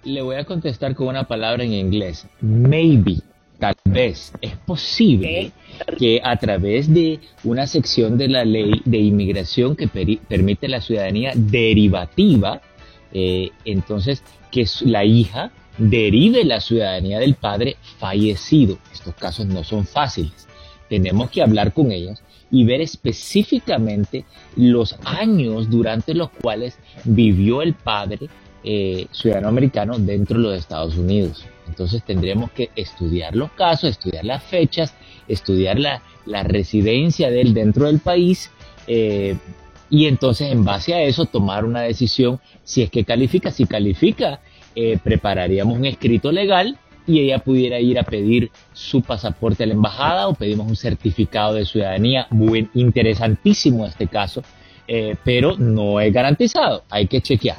[0.04, 2.26] Le voy a contestar con una palabra en inglés.
[2.40, 3.16] Maybe,
[3.58, 5.52] tal vez, es posible
[5.98, 11.32] que a través de una sección de la ley de inmigración que permite la ciudadanía
[11.34, 12.60] derivativa,
[13.12, 18.78] eh, entonces que la hija derive la ciudadanía del padre fallecido.
[18.92, 20.48] Estos casos no son fáciles
[20.92, 24.26] tenemos que hablar con ellas y ver específicamente
[24.56, 28.28] los años durante los cuales vivió el padre
[28.62, 31.46] eh, ciudadano americano dentro de los Estados Unidos.
[31.66, 34.94] Entonces tendremos que estudiar los casos, estudiar las fechas,
[35.28, 36.02] estudiar la,
[36.42, 38.50] residencia de él dentro del país
[38.86, 39.34] eh,
[39.88, 43.50] y entonces en base a eso tomar una decisión si es que califica.
[43.50, 44.40] Si califica,
[44.74, 49.74] eh, prepararíamos un escrito legal y ella pudiera ir a pedir su pasaporte a la
[49.74, 52.26] embajada o pedimos un certificado de ciudadanía.
[52.30, 54.42] Muy interesantísimo este caso,
[54.86, 57.58] eh, pero no es garantizado, hay que chequear.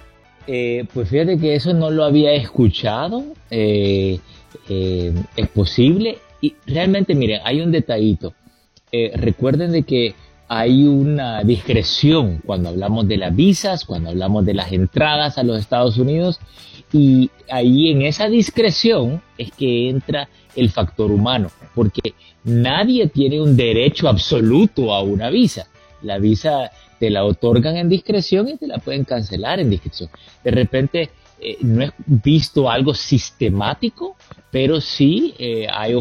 [0.52, 3.24] Eh, pues fíjate que eso no lo había escuchado.
[3.52, 4.20] Eh,
[4.68, 6.18] eh, es posible.
[6.42, 8.34] Y realmente, miren, hay un detallito.
[8.92, 10.16] recuerden de que
[10.48, 15.60] hay una discreción cuando hablamos de las visas, cuando hablamos de las entradas a los
[15.60, 16.40] Estados Unidos.
[16.92, 23.56] Y ahí en esa discreción es que entra el factor humano, porque nadie tiene un
[23.56, 25.68] derecho absoluto a una visa.
[26.02, 30.10] La visa te la otorgan en discreción y te la pueden cancelar en discreción.
[30.44, 31.10] De repente
[31.42, 34.18] eh, no he visto algo sistemático,
[34.52, 35.96] pero sí, eh, hay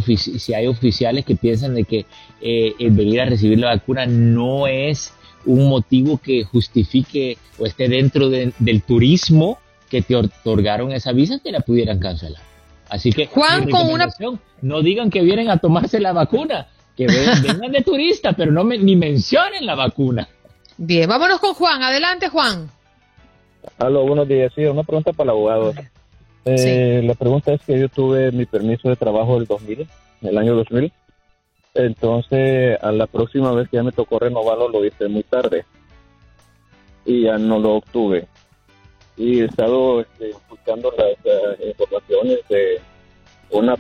[0.55, 2.07] hay oficiales que piensan de que
[2.41, 5.13] eh, el venir a recibir la vacuna no es
[5.47, 11.53] un motivo que justifique o esté dentro del turismo que te otorgaron esa visa, te
[11.53, 12.43] la pudieran cancelar.
[12.89, 14.09] Así que, Juan, con una...
[14.63, 17.07] no digan que vienen a tomarse la vacuna, que
[17.43, 20.29] vengan de turista, pero no me, ni mencionen la vacuna.
[20.81, 21.83] Bien, vámonos con Juan.
[21.83, 22.71] Adelante, Juan.
[23.79, 24.53] Aló, buenos días.
[24.55, 25.75] Sí, una pregunta para el abogado.
[26.45, 29.89] Eh, la pregunta es que yo tuve mi permiso de trabajo del 2000,
[30.23, 30.93] el año 2000.
[31.75, 35.65] Entonces, a la próxima vez que ya me tocó renovarlo, lo hice muy tarde.
[37.05, 38.29] Y ya no lo obtuve.
[39.17, 42.81] Y he estado este, escuchando las eh, informaciones de
[43.51, 43.75] una,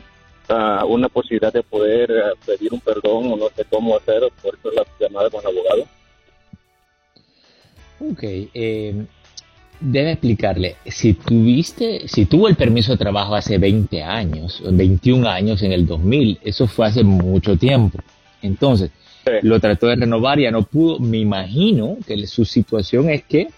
[0.49, 4.57] ah, una posibilidad de poder eh, pedir un perdón o no sé cómo hacer, por
[4.57, 5.98] eso la llamada con el abogado.
[8.01, 8.95] Ok, eh,
[9.81, 15.63] debe explicarle, si tuviste, si tuvo el permiso de trabajo hace 20 años, 21 años
[15.63, 17.99] en el 2000, eso fue hace mucho tiempo.
[18.43, 18.91] Entonces,
[19.43, 20.99] lo trató de renovar, ya no pudo.
[20.99, 23.49] Me imagino que su situación es que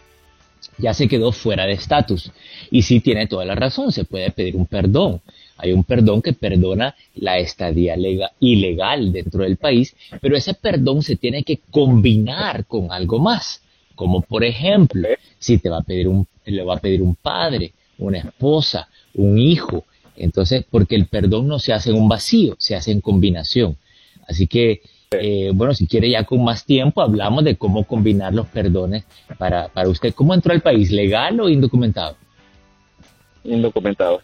[0.78, 2.32] ya se quedó fuera de estatus.
[2.70, 5.20] Y sí tiene toda la razón, se puede pedir un perdón.
[5.57, 7.95] Hay un perdón que perdona la estadía
[8.41, 13.62] ilegal dentro del país, pero ese perdón se tiene que combinar con algo más,
[14.01, 15.07] como por ejemplo,
[15.38, 19.38] si te va a pedir un, le va a pedir un padre, una esposa, un
[19.38, 19.84] hijo,
[20.16, 23.76] entonces, porque el perdón no se hace en un vacío, se hace en combinación.
[24.26, 24.80] Así que,
[25.11, 29.05] eh, bueno, si quiere ya con más tiempo, hablamos de cómo combinar los perdones
[29.36, 30.14] para, para usted.
[30.14, 30.90] ¿Cómo entró al país?
[30.90, 32.16] ¿Legal o indocumentado?
[33.44, 34.22] Indocumentado.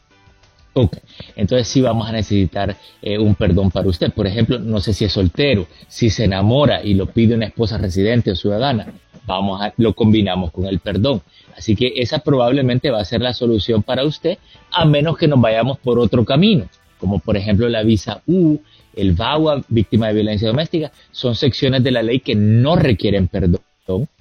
[0.78, 0.98] Ok,
[1.36, 4.10] entonces sí vamos a necesitar eh, un perdón para usted.
[4.12, 7.78] Por ejemplo, no sé si es soltero, si se enamora y lo pide una esposa
[7.78, 8.86] residente o ciudadana,
[9.26, 11.22] vamos a, lo combinamos con el perdón.
[11.56, 14.38] Así que esa probablemente va a ser la solución para usted,
[14.72, 16.66] a menos que nos vayamos por otro camino,
[16.98, 18.58] como por ejemplo la visa U,
[18.94, 23.60] el VAWA, víctima de violencia doméstica, son secciones de la ley que no requieren perdón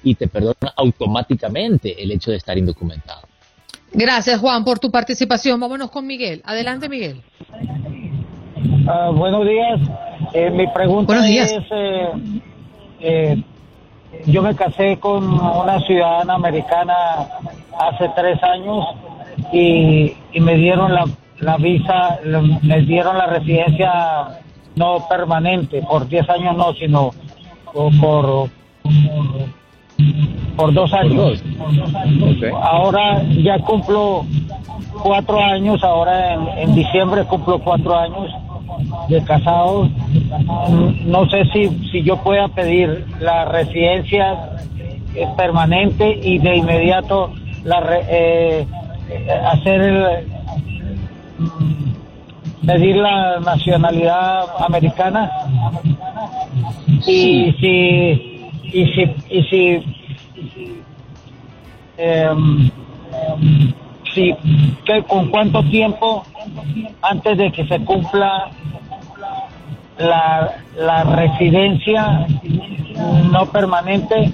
[0.04, 3.22] y te perdonan automáticamente el hecho de estar indocumentado.
[3.92, 5.60] Gracias Juan por tu participación.
[5.60, 6.42] Vámonos con Miguel.
[6.46, 7.22] Adelante Miguel.
[8.88, 9.82] Ah, buenos días.
[10.34, 12.10] Eh, mi pregunta es, eh,
[13.00, 13.44] eh,
[14.26, 16.94] yo me casé con una ciudadana americana
[17.80, 18.86] hace tres años
[19.52, 21.06] y, me dieron la,
[21.40, 22.20] la visa,
[22.62, 24.42] me dieron la residencia
[24.76, 27.12] no permanente, por 10 años no, sino
[27.74, 28.50] por,
[30.58, 31.44] por, dos años.
[32.62, 34.26] Ahora ya cumplo
[35.02, 38.32] cuatro años, ahora en, en diciembre cumplo cuatro años
[39.10, 39.90] de casado.
[41.06, 44.52] No sé si, si yo pueda pedir la residencia
[45.38, 47.32] permanente y de inmediato
[47.64, 48.68] la eh,
[49.52, 50.28] hacer el,
[52.66, 55.32] pedir la nacionalidad americana
[57.06, 59.84] y si y si y si
[61.98, 62.70] em,
[64.16, 64.34] si
[64.86, 66.24] que con cuánto tiempo
[67.02, 68.50] antes de que se cumpla
[70.00, 72.26] la, la residencia
[73.32, 74.32] no permanente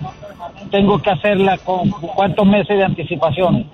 [0.69, 3.65] tengo que hacerla con cuántos meses de anticipación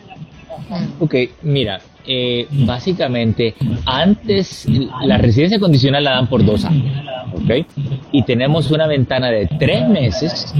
[1.00, 3.54] Ok, mira, eh, básicamente
[3.86, 4.66] antes
[5.04, 7.66] la residencia condicional la dan por dos años, ¿ok?
[8.12, 10.54] Y tenemos una ventana de tres meses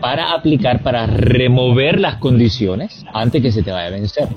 [0.00, 4.28] para aplicar, para remover las condiciones antes que se te vaya a vencer.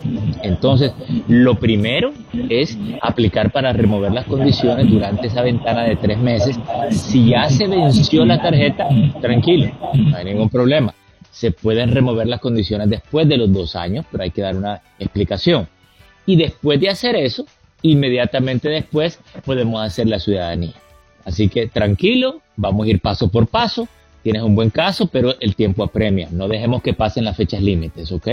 [0.44, 0.94] Entonces,
[1.28, 2.14] lo primero
[2.50, 6.60] es aplicar para remover las condiciones durante esa ventana de tres meses.
[6.92, 8.88] Si ya se venció la tarjeta,
[9.22, 10.94] tranquilo, no hay ningún problema.
[11.36, 14.82] Se pueden remover las condiciones después de los dos años, pero hay que dar una
[14.98, 15.68] explicación.
[16.26, 17.46] Y después de hacer eso,
[17.82, 20.72] inmediatamente después podemos hacer la ciudadanía.
[21.26, 23.86] Así que tranquilo, vamos a ir paso por paso.
[24.24, 26.30] Tienes un buen caso, pero el tiempo apremia.
[26.32, 28.30] No dejemos que pasen las fechas límites, ¿ok?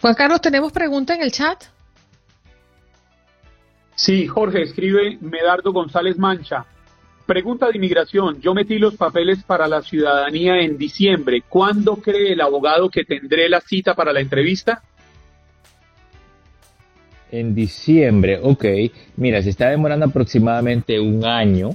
[0.00, 1.64] Juan Carlos, ¿tenemos pregunta en el chat?
[3.96, 6.64] Sí, Jorge, escribe Medardo González Mancha.
[7.26, 8.40] Pregunta de inmigración.
[8.40, 11.42] Yo metí los papeles para la ciudadanía en diciembre.
[11.48, 14.82] ¿Cuándo cree el abogado que tendré la cita para la entrevista?
[17.32, 18.64] En diciembre, ok.
[19.16, 21.70] Mira, se está demorando aproximadamente un año,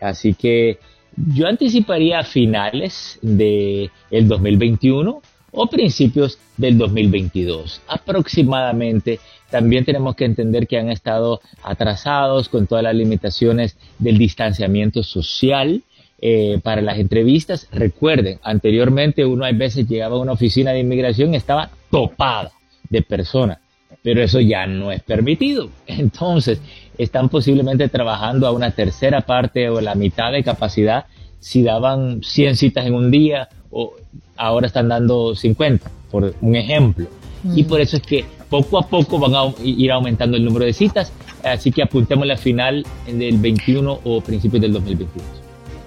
[0.00, 0.78] así que
[1.16, 9.20] yo anticiparía a finales del el 2021 o principios del 2022 aproximadamente.
[9.54, 15.84] También tenemos que entender que han estado atrasados con todas las limitaciones del distanciamiento social.
[16.20, 21.34] Eh, para las entrevistas, recuerden, anteriormente uno a veces llegaba a una oficina de inmigración
[21.34, 22.50] y estaba topada
[22.90, 23.58] de personas
[24.02, 25.70] pero eso ya no es permitido.
[25.86, 26.60] Entonces,
[26.98, 31.06] están posiblemente trabajando a una tercera parte o la mitad de capacidad.
[31.38, 33.94] Si daban 100 citas en un día, o
[34.36, 37.06] ahora están dando 50, por un ejemplo.
[37.54, 37.66] Y mm.
[37.66, 41.12] por eso es que poco a poco van a ir aumentando el número de citas.
[41.42, 45.24] Así que apuntemos la final del 21 o principios del 2022.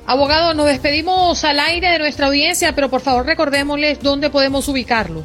[0.05, 5.23] Abogado, nos despedimos al aire de nuestra audiencia, pero por favor recordémosles dónde podemos ubicarlo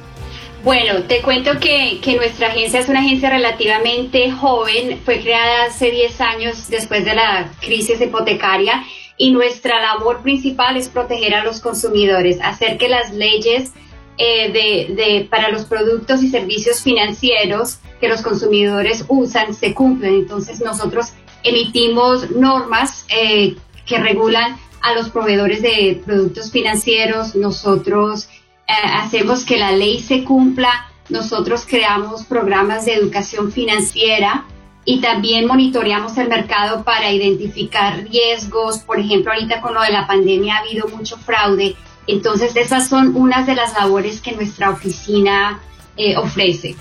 [0.62, 5.90] Bueno, te cuento que, que, nuestra agencia es una agencia relativamente joven, fue creada hace
[5.90, 8.84] 10 años después de la crisis hipotecaria
[9.16, 13.72] y nuestra labor principal es proteger a los consumidores, hacer que las leyes
[14.18, 20.14] eh, de, de, para los productos y servicios financieros que los consumidores usan se cumplen.
[20.14, 21.12] Entonces nosotros
[21.42, 23.56] emitimos normas eh,
[23.86, 28.28] que regulan a los proveedores de productos financieros, nosotros
[28.66, 34.44] eh, hacemos que la ley se cumpla, nosotros creamos programas de educación financiera
[34.84, 38.78] y también monitoreamos el mercado para identificar riesgos.
[38.78, 41.76] Por ejemplo, ahorita con lo de la pandemia ha habido mucho fraude.
[42.08, 45.60] Entonces, esas son unas de las labores que nuestra oficina
[45.96, 46.74] eh, ofrece.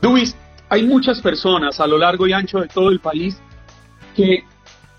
[0.00, 0.34] Luis,
[0.70, 3.38] hay muchas personas a lo largo y ancho de todo el país
[4.16, 4.42] que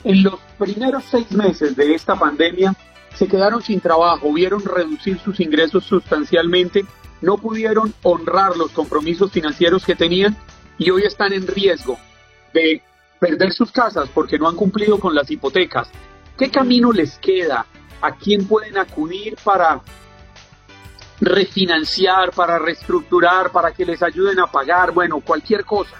[0.04, 2.76] en los primeros seis meses de esta pandemia
[3.16, 6.86] se quedaron sin trabajo, vieron reducir sus ingresos sustancialmente,
[7.22, 10.38] no pudieron honrar los compromisos financieros que tenían
[10.78, 11.98] y hoy están en riesgo
[12.54, 12.84] de
[13.20, 15.90] perder sus casas porque no han cumplido con las hipotecas.
[16.38, 17.66] ¿Qué camino les queda?
[18.02, 19.82] ¿A quién pueden acudir para
[21.22, 25.96] refinanciar, para reestructurar, para que les ayuden a pagar, bueno, cualquier cosa.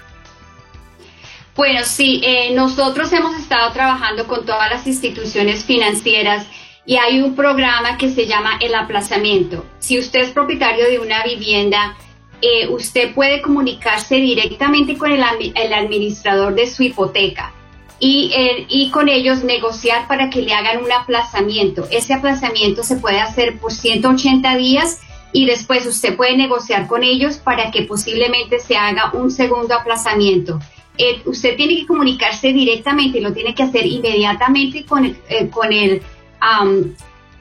[1.56, 6.46] Bueno, sí, eh, nosotros hemos estado trabajando con todas las instituciones financieras
[6.86, 9.66] y hay un programa que se llama el aplazamiento.
[9.80, 11.96] Si usted es propietario de una vivienda,
[12.42, 15.24] eh, usted puede comunicarse directamente con el,
[15.56, 17.54] el administrador de su hipoteca
[18.00, 21.88] y, eh, y, con ellos negociar para que le hagan un aplazamiento.
[21.92, 25.00] Ese aplazamiento se puede hacer por 180 días
[25.32, 30.60] y después usted puede negociar con ellos para que posiblemente se haga un segundo aplazamiento.
[30.98, 36.02] Eh, usted tiene que comunicarse directamente, lo tiene que hacer inmediatamente con, eh, con, el,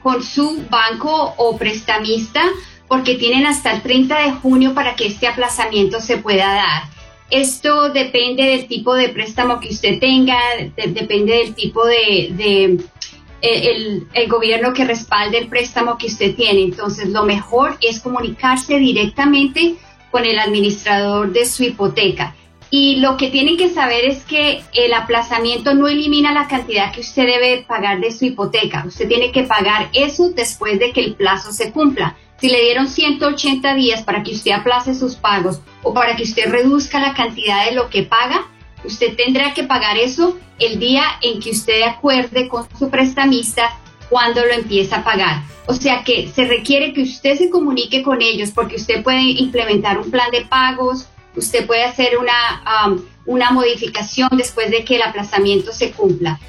[0.01, 2.41] con su banco o prestamista
[2.87, 6.94] porque tienen hasta el 30 de junio para que este aplazamiento se pueda dar.
[7.29, 10.37] Esto depende del tipo de préstamo que usted tenga,
[10.75, 12.77] depende del tipo de
[13.45, 16.63] el, gobierno que respalde el préstamo que usted tiene.
[16.63, 19.75] Entonces, lo mejor es comunicarse directamente
[20.11, 22.35] con el administrador de su hipoteca.
[22.71, 27.01] Y lo que tienen que saber es que el aplazamiento no elimina la cantidad que
[27.01, 28.83] usted debe pagar de su hipoteca.
[28.85, 32.17] Usted tiene que pagar eso después de que el plazo se cumpla.
[32.39, 36.51] Si le dieron 180 días para que usted aplace sus pagos o para que usted
[36.51, 38.47] reduzca la cantidad de lo que paga,
[38.83, 43.77] usted tendrá que pagar eso el día en que usted acuerde con su prestamista
[44.09, 45.43] cuando lo empieza a pagar.
[45.67, 49.97] O sea que se requiere que usted se comunique con ellos porque usted puede implementar
[49.97, 55.01] un plan de pagos, usted puede hacer una, um, una modificación después de que el
[55.01, 56.39] aplazamiento se cumpla.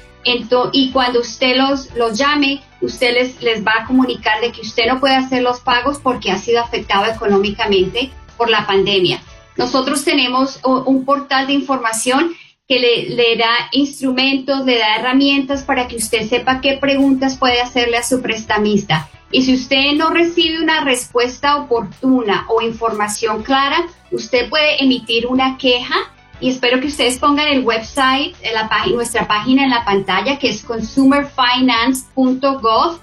[0.73, 4.85] Y cuando usted los, los llame, usted les, les va a comunicar de que usted
[4.87, 9.21] no puede hacer los pagos porque ha sido afectado económicamente por la pandemia.
[9.57, 12.35] Nosotros tenemos un portal de información
[12.67, 17.97] que le, da instrumentos, le da herramientas para que usted sepa qué preguntas puede hacerle
[17.97, 19.09] a su prestamista.
[19.31, 25.57] Y si usted no recibe una respuesta oportuna o información clara, usted puede emitir una
[25.57, 25.95] queja
[26.39, 30.63] y espero que ustedes pongan el website, la nuestra página en la pantalla que es
[30.63, 32.99] consumerfinance.gov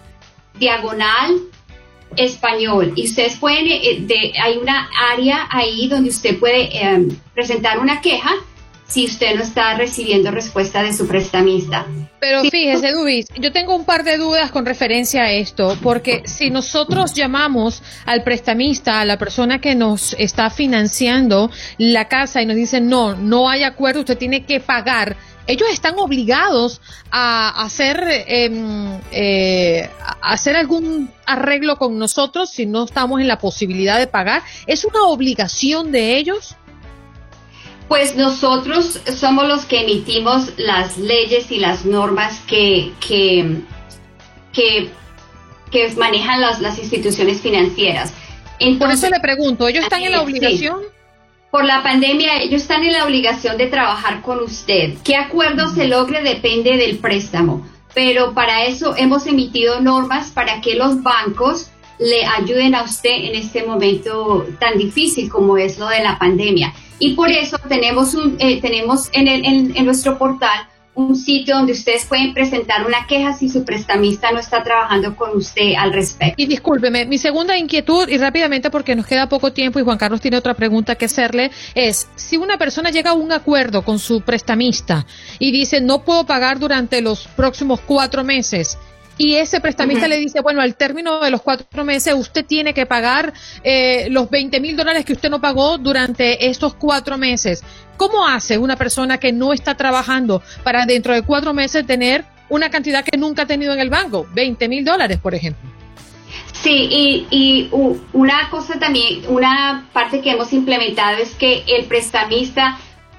[0.59, 1.41] diagonal
[2.17, 2.93] español.
[2.95, 4.07] Y ustedes pueden, eh,
[4.41, 8.31] hay una área ahí donde usted puede em, presentar una queja
[8.87, 11.87] si usted no está recibiendo respuesta de su prestamista.
[12.21, 16.51] Pero fíjese, Dubis, yo tengo un par de dudas con referencia a esto, porque si
[16.51, 22.57] nosotros llamamos al prestamista, a la persona que nos está financiando la casa y nos
[22.57, 25.17] dicen, no, no hay acuerdo, usted tiene que pagar,
[25.47, 26.81] ellos están obligados
[27.11, 33.39] a hacer, em, eh, a hacer algún arreglo con nosotros si no estamos en la
[33.39, 34.43] posibilidad de pagar.
[34.67, 36.57] ¿Es una obligación de ellos?
[37.89, 43.59] Pues nosotros somos los que emitimos las leyes y las normas que, que,
[44.53, 44.91] que,
[45.97, 48.13] manejan las, las instituciones financieras.
[48.79, 50.81] Por eso le pregunto, ¿ellos están en la obligación?
[51.51, 54.95] Por la pandemia, ellos están en la obligación de trabajar con usted.
[55.05, 57.67] ¿Qué acuerdo se logre depende del préstamo?
[57.95, 63.37] Pero para eso hemos emitido normas para que los bancos le ayuden a usted en
[63.37, 66.75] este momento tan difícil como es lo de la pandemia.
[66.99, 69.45] Y por eso tenemos, un, eh, tenemos en, el,
[69.77, 74.39] en, nuestro portal un sitio donde ustedes pueden presentar una queja si su prestamista no
[74.39, 76.35] está trabajando con usted al respecto.
[76.37, 80.21] Y discúlpeme, mi segunda inquietud, y rápidamente porque nos queda poco tiempo y Juan Carlos
[80.21, 84.21] tiene otra pregunta que hacerle, es si una persona llega a un acuerdo con su
[84.21, 85.05] prestamista
[85.41, 88.79] y dice no puedo pagar durante los próximos cuatro meses,
[89.17, 92.85] y ese prestamista le dice, bueno, al término de los cuatro meses usted tiene que
[92.85, 97.63] pagar eh, los 20 mil dólares que usted no pagó durante estos cuatro meses.
[97.97, 102.71] ¿Cómo hace una persona que no está trabajando para dentro de cuatro meses tener una
[102.71, 104.27] cantidad que nunca ha tenido en el banco?
[104.35, 105.71] 20 mil dólares, por ejemplo.
[106.53, 107.69] Sí, y, y
[108.13, 112.79] una cosa también, una parte que hemos implementado es que el prestamista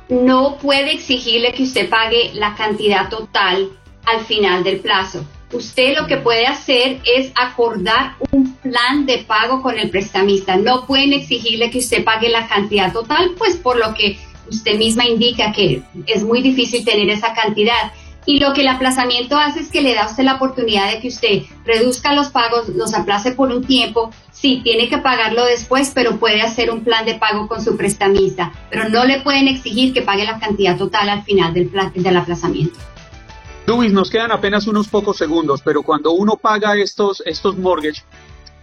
[0.09, 3.69] no puede exigirle que usted pague la cantidad total
[4.05, 5.25] al final del plazo
[5.55, 10.55] usted lo que puede hacer es acordar un plan de pago con el prestamista.
[10.57, 14.17] No pueden exigirle que usted pague la cantidad total, pues por lo que
[14.49, 17.91] usted misma indica que es muy difícil tener esa cantidad.
[18.27, 20.99] Y lo que el aplazamiento hace es que le da a usted la oportunidad de
[20.99, 24.09] que usted reduzca los pagos, los aplace por un tiempo.
[24.31, 28.51] Sí, tiene que pagarlo después, pero puede hacer un plan de pago con su prestamista.
[28.71, 32.79] Pero no le pueden exigir que pague la cantidad total al final del, del aplazamiento.
[33.67, 38.03] Luis, nos quedan apenas unos pocos segundos, pero cuando uno paga estos, estos mortgage,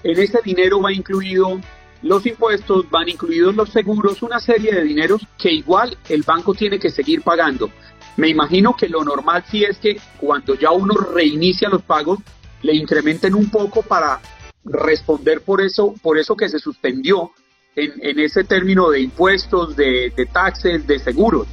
[0.04, 1.60] en ese dinero va incluido
[2.02, 6.78] los impuestos, van incluidos los seguros, una serie de dineros que igual el banco tiene
[6.78, 7.70] que seguir pagando.
[8.16, 12.20] Me imagino que lo normal sí es que cuando ya uno reinicia los pagos,
[12.62, 14.20] le incrementen un poco para
[14.64, 17.32] responder por eso, por eso que se suspendió
[17.74, 21.48] en, en ese término de impuestos, de, de taxes, de seguros.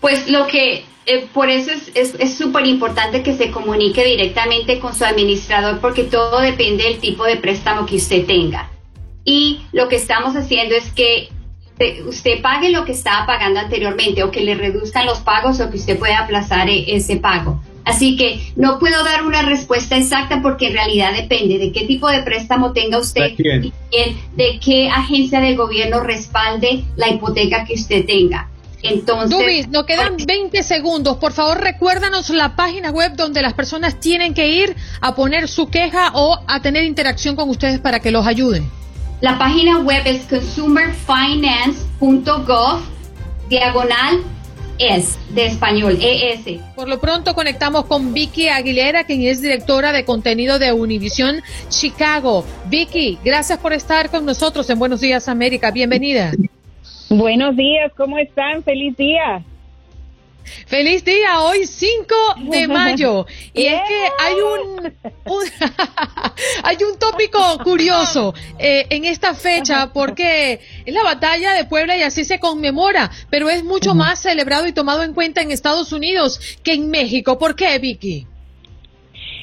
[0.00, 5.04] Pues lo que eh, por eso es súper importante que se comunique directamente con su
[5.04, 8.70] administrador porque todo depende del tipo de préstamo que usted tenga.
[9.24, 11.28] Y lo que estamos haciendo es que
[12.06, 15.76] usted pague lo que estaba pagando anteriormente o que le reduzcan los pagos o que
[15.76, 17.60] usted pueda aplazar e, ese pago.
[17.84, 22.08] Así que no puedo dar una respuesta exacta porque en realidad depende de qué tipo
[22.08, 23.72] de préstamo tenga usted y
[24.36, 28.48] de qué agencia del gobierno respalde la hipoteca que usted tenga.
[28.84, 31.16] Entonces, Dubis, nos quedan 20 segundos.
[31.16, 35.70] Por favor, recuérdanos la página web donde las personas tienen que ir a poner su
[35.70, 38.70] queja o a tener interacción con ustedes para que los ayuden.
[39.20, 42.80] La página web es consumerfinance.gov
[43.48, 44.22] diagonal
[44.78, 46.60] es de español, ES.
[46.74, 52.44] Por lo pronto conectamos con Vicky Aguilera, quien es directora de contenido de Univision Chicago.
[52.66, 55.70] Vicky, gracias por estar con nosotros en Buenos Días América.
[55.70, 56.32] Bienvenida.
[57.16, 58.64] Buenos días, ¿cómo están?
[58.64, 59.40] Feliz día.
[60.66, 62.14] Feliz día, hoy 5
[62.50, 63.24] de mayo.
[63.52, 64.92] Y es que hay un,
[66.64, 72.02] hay un tópico curioso eh, en esta fecha porque es la batalla de Puebla y
[72.02, 76.58] así se conmemora, pero es mucho más celebrado y tomado en cuenta en Estados Unidos
[76.64, 77.38] que en México.
[77.38, 78.26] ¿Por qué, Vicky?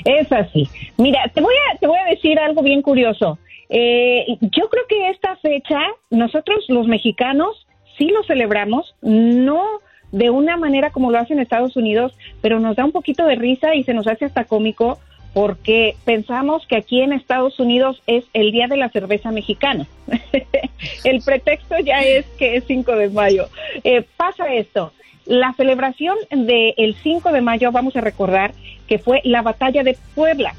[0.03, 0.67] Es así.
[0.97, 3.39] Mira, te voy a, te voy a decir algo bien curioso.
[3.73, 7.65] Eh, yo creo que esta fecha, nosotros los mexicanos
[7.97, 9.63] sí lo celebramos, no
[10.11, 13.73] de una manera como lo hacen Estados Unidos, pero nos da un poquito de risa
[13.73, 14.99] y se nos hace hasta cómico
[15.33, 19.87] porque pensamos que aquí en Estados Unidos es el día de la cerveza mexicana.
[21.05, 23.47] el pretexto ya es que es 5 de mayo.
[23.85, 24.91] Eh, pasa esto.
[25.25, 28.53] La celebración del 5 de mayo, vamos a recordar
[28.87, 30.53] que fue la batalla de Puebla.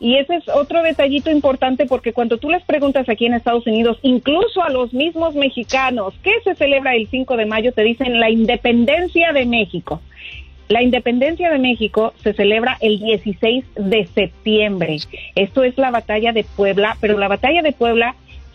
[0.00, 3.98] Y ese es otro detallito importante porque cuando tú les preguntas aquí en Estados Unidos,
[4.00, 7.72] incluso a los mismos mexicanos, ¿qué se celebra el 5 de mayo?
[7.72, 10.00] Te dicen la independencia de México.
[10.68, 14.96] La independencia de México se celebra el 16 de septiembre.
[15.34, 18.14] Esto es la batalla de Puebla, pero la batalla de Puebla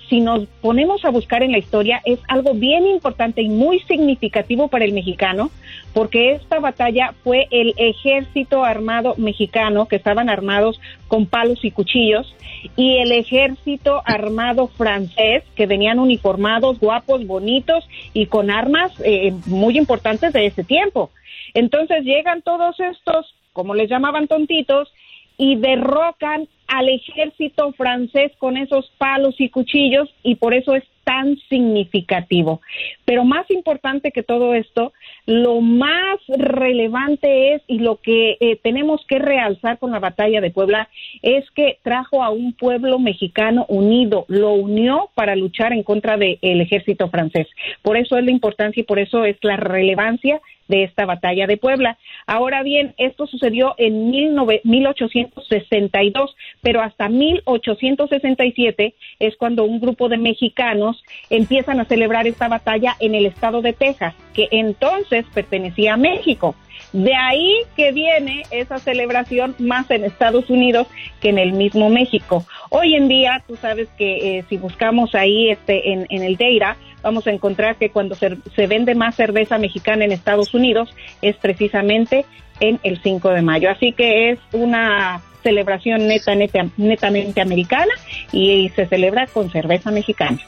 [0.10, 4.68] si nos ponemos a buscar en la historia, es algo bien importante y muy significativo
[4.68, 5.52] para el mexicano,
[5.94, 12.36] porque esta batalla fue el ejército armado mexicano, que estaban armados con palos y cuchillos,
[12.76, 19.78] y el ejército armado francés, que venían uniformados, guapos, bonitos y con armas eh, muy
[19.78, 21.10] importantes de ese tiempo.
[21.54, 24.92] Entonces llegan todos estos, como les llamaban tontitos,
[25.38, 31.38] y derrocan al ejército francés con esos palos y cuchillos y por eso es tan
[31.50, 32.62] significativo.
[33.06, 34.92] Pero más importante que todo esto,
[35.28, 40.50] lo más relevante es y lo que eh, tenemos que realzar con la batalla de
[40.50, 40.90] Puebla
[41.22, 46.40] es que trajo a un pueblo mexicano unido, lo unió para luchar en contra del
[46.42, 47.48] ejército francés.
[47.84, 51.58] Por eso es la importancia y por eso es la relevancia de esta batalla de
[51.58, 51.98] Puebla.
[52.26, 61.04] Ahora bien, esto sucedió en 1862, pero hasta 1867 es cuando un grupo de mexicanos
[61.30, 66.56] empiezan a celebrar esta batalla en el estado de Texas, que entonces pertenecía a México.
[66.94, 70.88] De ahí que viene esa celebración más en Estados Unidos
[71.22, 72.46] que en el mismo México.
[72.70, 77.28] Hoy en día, tú sabes que eh, si buscamos ahí este, en, el Deira, vamos
[77.28, 82.26] a encontrar que cuando se, vende más cerveza mexicana en Estados Unidos es precisamente
[82.60, 83.70] en el 5 de mayo.
[83.70, 87.94] Así que es una celebración neta, neta netamente americana
[88.32, 90.40] y, se celebra con cerveza mexicana.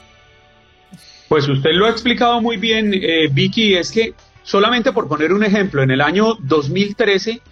[1.28, 4.14] Pues usted lo ha explicado muy bien, eh, Vicky, es que
[4.48, 7.42] Solamente por poner un ejemplo, en el año 2013,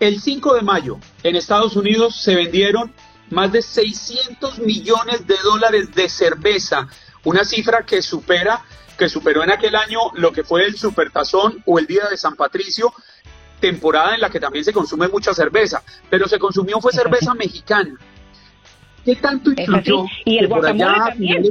[0.00, 2.92] el 5 de mayo, en Estados Unidos se vendieron
[3.30, 6.88] más de 600 millones de dólares de cerveza,
[7.24, 8.62] una cifra que supera
[8.98, 12.36] que superó en aquel año lo que fue el Supertazón o el Día de San
[12.36, 12.92] Patricio,
[13.58, 17.94] temporada en la que también se consume mucha cerveza, pero se consumió fue cerveza mexicana.
[19.04, 20.04] ¿Qué tanto influyó?
[20.26, 21.44] Y el guacamole también.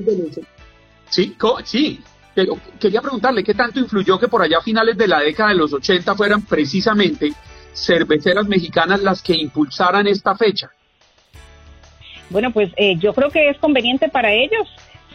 [1.10, 2.04] Sí, sí,
[2.80, 5.74] quería preguntarle qué tanto influyó que por allá a finales de la década de los
[5.74, 7.34] 80 fueran precisamente
[7.74, 10.72] cerveceras mexicanas las que impulsaran esta fecha.
[12.30, 14.68] Bueno, pues eh, yo creo que es conveniente para ellos.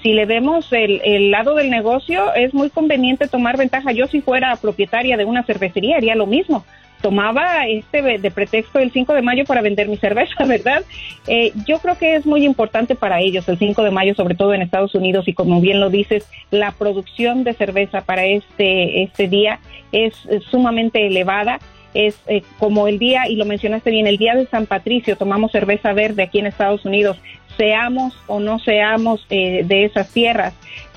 [0.02, 3.92] Si le vemos el, el, lado del negocio, es muy conveniente tomar ventaja.
[3.92, 6.64] Yo si fuera propietaria de una cervecería haría lo mismo
[7.04, 10.82] tomaba este de pretexto el 5 de mayo para vender mi cerveza, ¿verdad?
[11.26, 14.54] Eh, yo creo que es muy importante para ellos el 5 de mayo, sobre todo
[14.54, 19.28] en Estados Unidos, y como bien lo dices, la producción de cerveza para este, este
[19.28, 19.60] día
[19.92, 20.14] es,
[20.50, 21.58] sumamente elevada
[21.94, 25.52] es eh, como el día, y lo mencionaste bien, el día de San Patricio, tomamos
[25.52, 27.18] cerveza verde aquí en Estados Unidos,
[27.56, 30.54] seamos o no seamos eh, de esas tierras,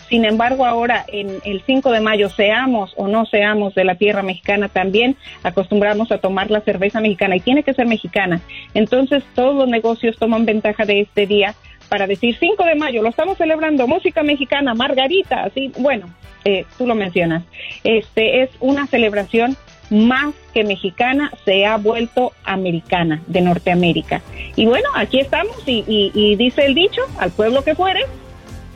[0.09, 4.23] sin embargo, ahora en el 5 de mayo, seamos o no seamos de la tierra
[4.23, 8.39] mexicana, también acostumbramos a tomar la cerveza mexicana y tiene que ser mexicana.
[8.73, 11.55] Entonces, todos los negocios toman ventaja de este día
[11.89, 16.07] para decir 5 de mayo, lo estamos celebrando, música mexicana, margarita, así, bueno,
[16.45, 17.43] eh, tú lo mencionas.
[17.83, 19.57] Este es una celebración
[19.89, 24.21] más que mexicana, se ha vuelto americana de Norteamérica.
[24.55, 28.05] Y bueno, aquí estamos y, y dice el dicho, al pueblo que fuere,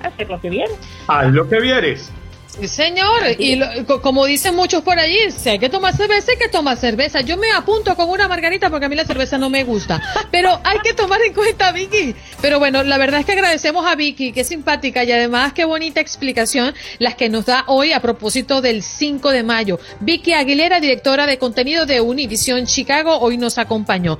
[0.01, 0.77] hacer lo que vieres.
[1.07, 2.11] Haz lo que vieres.
[2.67, 3.23] Señor.
[3.37, 3.59] Y
[4.01, 7.21] como dicen muchos por allí, si hay que tomar cerveza, hay que tomar cerveza.
[7.21, 10.01] Yo me apunto con una margarita porque a mí la cerveza no me gusta.
[10.31, 12.15] Pero hay que tomar en cuenta Vicky.
[12.41, 15.65] Pero bueno, la verdad es que agradecemos a Vicky, que es simpática y además qué
[15.65, 19.79] bonita explicación las que nos da hoy a propósito del 5 de mayo.
[19.99, 24.19] Vicky Aguilera, directora de contenido de Univision Chicago, hoy nos acompañó.